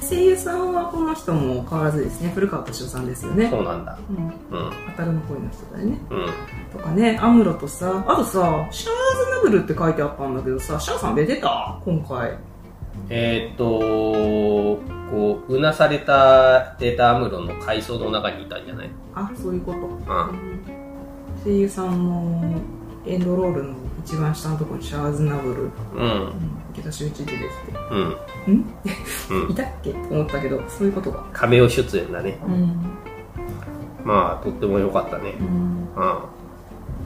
[0.08, 3.98] 声優さんはこの人も変わらずですね古川敏夫さんですよねそうなんだ。
[4.10, 4.32] うんうん。
[4.90, 6.26] 当たるの声の人だよねうん。
[6.72, 11.80] とかねアムロとさあとさシャーズナブルって書いてあったんだけどさシャアさん出てた？
[11.84, 12.36] 今回
[13.10, 14.80] えーっと、
[15.10, 18.90] こう、うなされたデータアムロの階層の中にいたんじゃない？
[19.14, 19.98] あそういうことうん。
[21.42, 22.54] 声優さんの
[23.04, 23.74] エンドロールの
[24.04, 26.02] 一番下のところにシャーズナブル、うん。
[26.02, 26.32] うん、
[26.72, 27.48] 池田修一出てきて
[28.46, 28.54] うん。
[28.54, 28.64] ん？
[29.30, 29.92] うんいたっけ？
[29.92, 32.38] と思ったけどそういうことがカメオ出演だね。
[32.46, 32.98] うん
[34.04, 35.34] まあ、とっても良かったね。
[35.40, 35.46] うん
[35.96, 36.18] うん。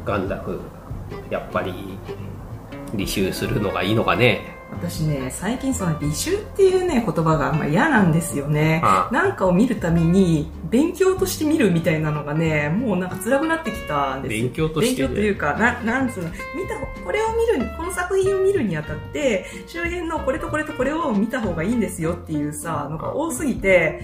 [0.04, 0.58] ガンダム、
[1.30, 1.96] やっぱり、
[2.92, 4.57] 履修するのがいいのかね。
[4.70, 8.80] 私ね最近その履修っていうね言葉がま嫌なんですよね。
[8.84, 14.34] あなんかを見るために勉強として見るみたいなのがねもうなんか辛くなってきたんです。
[14.34, 16.34] よ勉強として勉強というかななんつうの見
[16.68, 24.02] たこれを見るこの作品を見るにあたって周辺のこれとこれとこれを見た方がいいんですよっていうさのが多すぎて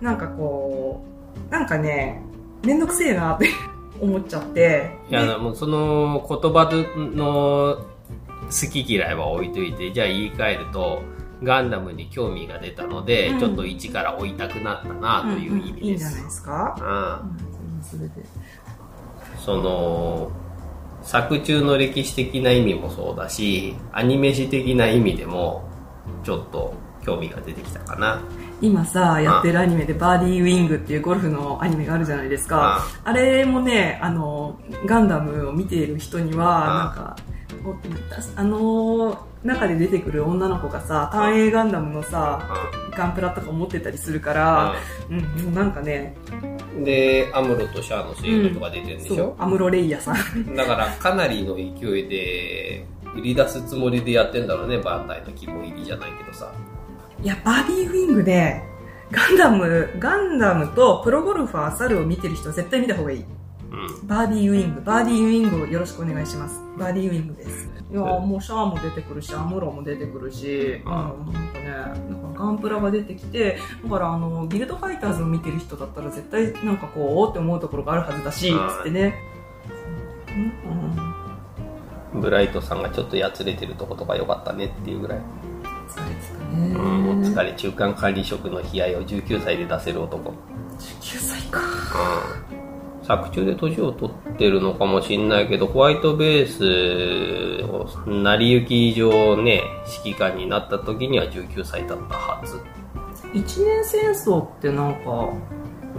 [0.00, 1.04] なんかこ
[1.48, 2.22] うなんかね
[2.64, 3.48] めんどくせえなって
[4.00, 4.90] 思っちゃって。
[5.10, 7.84] いや、でもうその言葉の
[8.50, 11.02] 好き嫌いは置いといて、じゃあ言い換えると、
[11.42, 13.38] ガンダムに興味が出たので、うん。
[13.38, 15.84] ちょっと一から追いたくなったなという意味です。
[15.84, 17.76] いいんじゃないですか、うん。
[17.76, 18.10] うん、それで。
[19.38, 20.30] その、
[21.02, 25.64] 作中の歴史的な意味もそうだし、アニメ史的な意味でも、
[26.24, 28.20] ちょっと興味が出てきたかな。
[28.62, 32.84] 今さやってるアニメでバーディーウィングっていうゴルフのアニメがあるじゃないですか。
[33.04, 37.39] あれもねあのガンダムを見ている人にはあなんかお
[38.36, 42.46] あの中で出てくる女の子がさ単影ガンダムのさ
[42.92, 44.74] ガンプラとか持ってたりするから
[45.08, 45.18] うん。
[45.44, 46.14] もうなんかね
[46.74, 50.54] うんで、アムロとシャアの声優とか出てるんでしょ、そうアムロレイヤさん。
[50.54, 51.62] だからかなりの勢
[51.98, 52.86] いで
[53.16, 56.52] 売り出すつもりでやってんだろうねバンダイの肝煎りじゃないけどさ。
[57.22, 58.62] いやバーディーウィングで
[59.10, 63.18] ガンダムガンダムとプロゴルファーサルを見てる人は絶対見た方がいい。
[63.18, 63.39] うん
[64.04, 66.60] バーディーウィング、バーディーウィングをよろしくお願いします。
[66.76, 67.68] バーディーウィングです。
[67.90, 71.14] いやーもうシャアも出てくるし、アムロも出てくるし、うん、なん
[71.52, 79.14] かね、なんかガンプラが出てきて、だからあの、ギルドファイターズを見てる人だったら絶対なんかこう、おーって思うところがあるはずだし、うんつってね。
[82.14, 85.18] うん、ブライトさんがちょっとやつれてるとことか良かったねっていうぐらい、
[85.88, 86.74] 疲れてたね。
[86.74, 90.36] うん、お疲れ中間管理職の悲哀を19歳で出せる男、うん、
[90.76, 91.60] 19歳か。
[93.02, 99.62] 作中で年を取ってるのかもしんないけどホワイトベースを成り行き上ね
[100.04, 102.60] 指揮官になった時には19歳だったはず
[103.32, 105.32] 一年戦争ってなんか、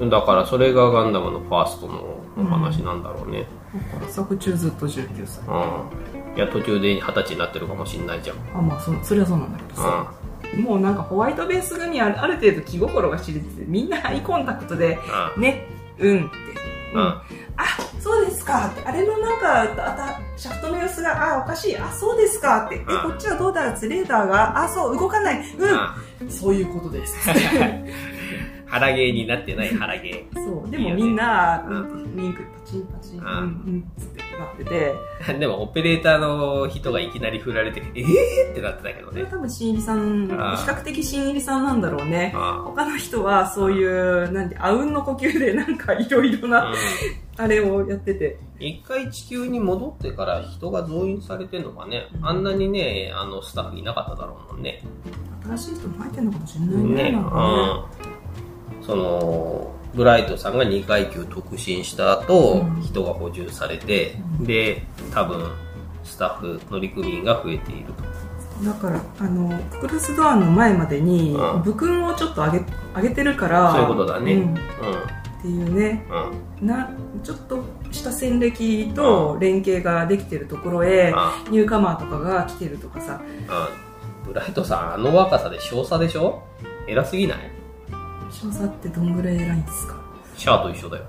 [0.09, 5.43] だからそれがガンダムのファーストのお話なんだろうねなんか作中ずっと19歳。
[5.47, 10.13] うん、いや途中で二十歳になってるかもしんないじゃん、あ、まあそ、それはそうなんだけどさ。
[10.59, 14.99] もうなんかホワイトベース組はある程度気心が知れてて、みんなアイコンタクトで、
[15.35, 15.65] うんね、
[15.99, 16.61] うんって。
[16.93, 17.21] うんあ、
[17.99, 18.71] そうですか。
[18.85, 21.77] あれのなんか、シャフトの様子が、あ、おかしい。
[21.77, 22.75] あ、そうですかって。
[22.75, 23.65] え、んこっちはどうだ？
[23.65, 25.39] レーダーが、あ、そう、動かない。
[25.57, 25.69] うん
[26.21, 26.31] うん。
[26.31, 27.15] そういうことです。
[28.65, 30.71] 腹芸になってない腹芸そう。
[30.71, 42.33] でもみんな、うんうんウィンク、パチンパチン、うん、うん、ってなってて、でもオペレーターの人がいきなり振られてえーってなってたけどね多分新入りさん、比較的新入りさんなんだろうね。
[42.35, 46.75] 他の人はそういう、なんで、あうんの呼吸でなんかいろいろな、うん
[47.37, 48.37] あれをやってて。
[48.59, 54.83] 一回地球に戻ってから人が増員されてんのかね、あんなにねあのスタッフいなかっただろうもんね
[55.45, 57.03] 新しい人も入ってんのかもしれないね。
[57.03, 57.87] ねなんか
[58.79, 62.81] うんそのブライトさんが2階級特進した後、うん。
[62.81, 64.45] 人が補充されて、うん。
[64.45, 64.83] で
[65.13, 65.51] 多分
[66.03, 68.03] スタッフ乗組員が増えていると。
[68.65, 72.65] だから、あの、クロスドアの前までにうん、部訓をちょっと上げ、
[72.95, 74.33] 上げてるから、そういうことだね。
[74.33, 74.53] うん。
[74.53, 74.57] っ
[75.39, 76.05] うていうね、
[76.61, 76.67] んうん。
[76.67, 76.91] な、
[77.23, 83.19] ちょっとした戦歴と連携ができてるところへ、あニューカマーとかが来てるとかさ、
[83.49, 83.69] あ
[84.25, 86.43] ブライトさんあの若さで少佐でしょ？
[86.87, 87.37] 偉すぎない？
[88.47, 89.95] ってどんぐらい偉いんですか？
[90.35, 91.03] シャアと一緒だよ。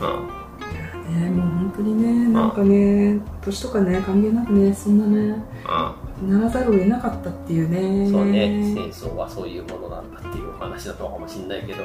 [0.00, 1.20] うん。
[1.20, 5.42] ねもう本当にね、なんかね、年とかね、関係なくね、そんなね、
[6.22, 8.04] うならざるを得なかったっていうね。
[8.08, 11.82] んそうね戦争はそういうものなんだっていうお話だったのかもしれないけど。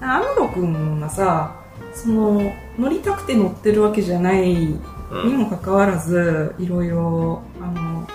[0.00, 1.54] アムロ君がさ、
[1.94, 4.80] その、乗りたくて乗ってるわけじゃないに
[5.10, 8.06] うんもかかわらず、いろいろ、あの、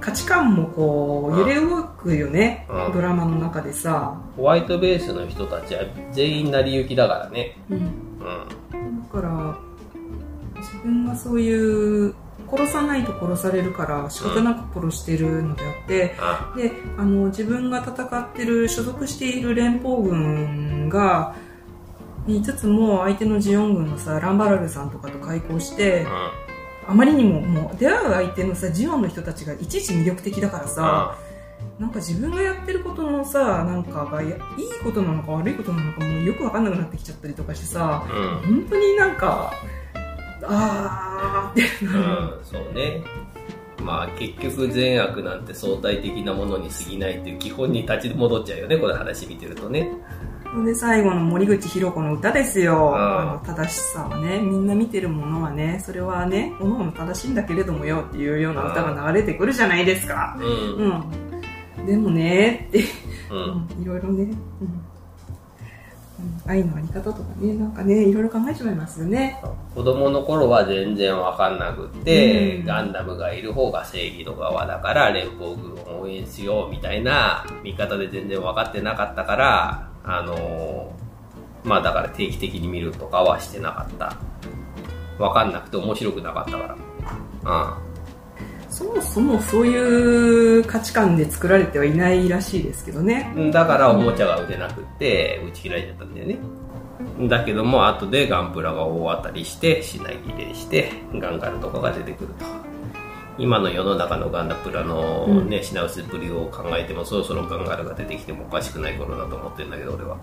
[0.00, 2.92] 価値観もこう、揺れ動くよね、うん。
[2.92, 4.20] ドラマの中でさ。
[4.36, 5.82] ホワイトベースの人たちは
[6.12, 7.56] 全員成り行きだからね。
[7.70, 7.78] うん。
[7.78, 9.02] うん。
[9.02, 9.58] だから、
[10.56, 12.14] 自分がそういう
[12.50, 21.36] 殺さないと殺されるから仕方なく殺してるのであって、あであの自分が戦ってる所属している連邦軍が
[22.26, 26.06] 言いつつも相手のジオン軍のさランバラルさんとかと開口して
[26.88, 31.28] ああまりにももう出会う相手のさジオンの人たちがいちいち魅力的だからさあ
[31.78, 34.36] なんか自分がやってることのさなんかがやいい
[34.82, 39.52] ことなのか悪いことなのかもうよく分かんなくなってきちゃったりとかしてさうん本当になんか
[40.42, 43.02] あーってうん、そうね。
[43.82, 49.90] まあ結局善悪なんて相対的なものに過ぎないっていう基本に立ち戻っちゃうよね、この話見てるとね。
[50.64, 60.36] で最後の森口博子の歌ですよ、うんあの正しさはねみんな見てるものはねそれはねおのおの正しいんだけれどもよっていうような歌が流れてくるじゃないですか。
[60.40, 61.08] うん。
[61.78, 61.86] うん。
[61.86, 62.80] でもねって、
[63.30, 63.34] う。
[63.34, 63.80] うん。
[63.80, 64.30] ん、いろいろね、うん。
[64.30, 64.34] うん。
[66.46, 69.40] 愛のあり方とかねなんかねいろいろ考えちまいますよね。
[69.74, 72.66] 子供の頃は全然わかんなくって、うん。
[72.66, 81.08] ガンダムがいる方が正義の側だから連邦軍を応援しようみたいな見方で全然分かってなかったから、あのー
[81.64, 84.16] まあだから定期的に見るとかはしてなかった。
[85.18, 86.76] 分かんなくて面白くなかったか
[87.44, 87.78] ら。
[88.70, 93.50] そもそもそういう価値観で作られてはいないらしいですけどねうん。
[93.50, 96.38] だからおもちゃが売れなくって打ち切られちゃったんだよね。
[97.28, 102.44] だけども後でガンプラが大当たりして品切れしてガンガルとかが出てくると
[103.38, 110.16] 今の世の中のガンダプラの、ね品薄ぶりを考えてもそろそろガンガルが出てきてもおかしくない頃だと思ってるんだけど俺は。
[110.16, 110.18] っ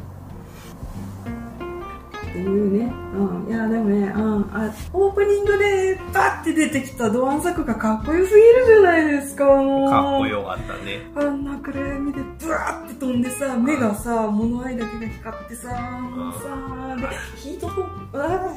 [2.38, 9.89] ていうね、うん、いやでもね、うん、あオープニングでバッて出てきたドアンサクがかっこよすぎるじゃないですかもう。
[9.89, 11.09] かっこよかったね。
[11.16, 15.70] あんな暗闇でブワーって飛んでさ目がさ物合いだけが光ってさ
[16.01, 17.07] もうさで
[17.38, 18.53] ヒートポップあ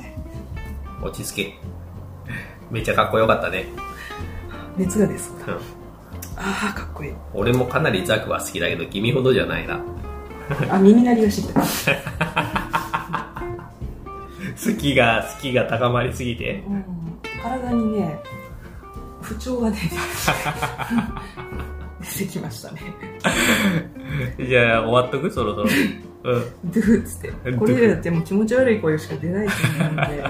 [1.04, 1.54] 落ち着け。
[2.70, 3.97] めっちゃかっこよかったね、ー
[4.78, 5.52] 熱が出そうだ。
[5.54, 5.60] うん、
[6.36, 7.12] あーかっこいい。
[7.34, 9.80] 俺もかなりザクは好きだけど君ほどじゃないな。
[10.70, 11.66] あ耳鳴りがしてきた好
[14.78, 16.64] きが好きが高まりすぎて？
[16.66, 16.84] うん。
[17.42, 18.18] 体にね
[19.20, 19.76] 不調がね
[22.00, 22.80] 出てきましたね。
[24.38, 25.30] じゃあ終わっとく？
[25.30, 25.68] そろそろ。
[26.24, 26.42] うん。
[26.72, 27.30] ドゥーっつって。
[27.52, 30.24] これ以上やってもう気持ち悪い声しか出ないと思うんで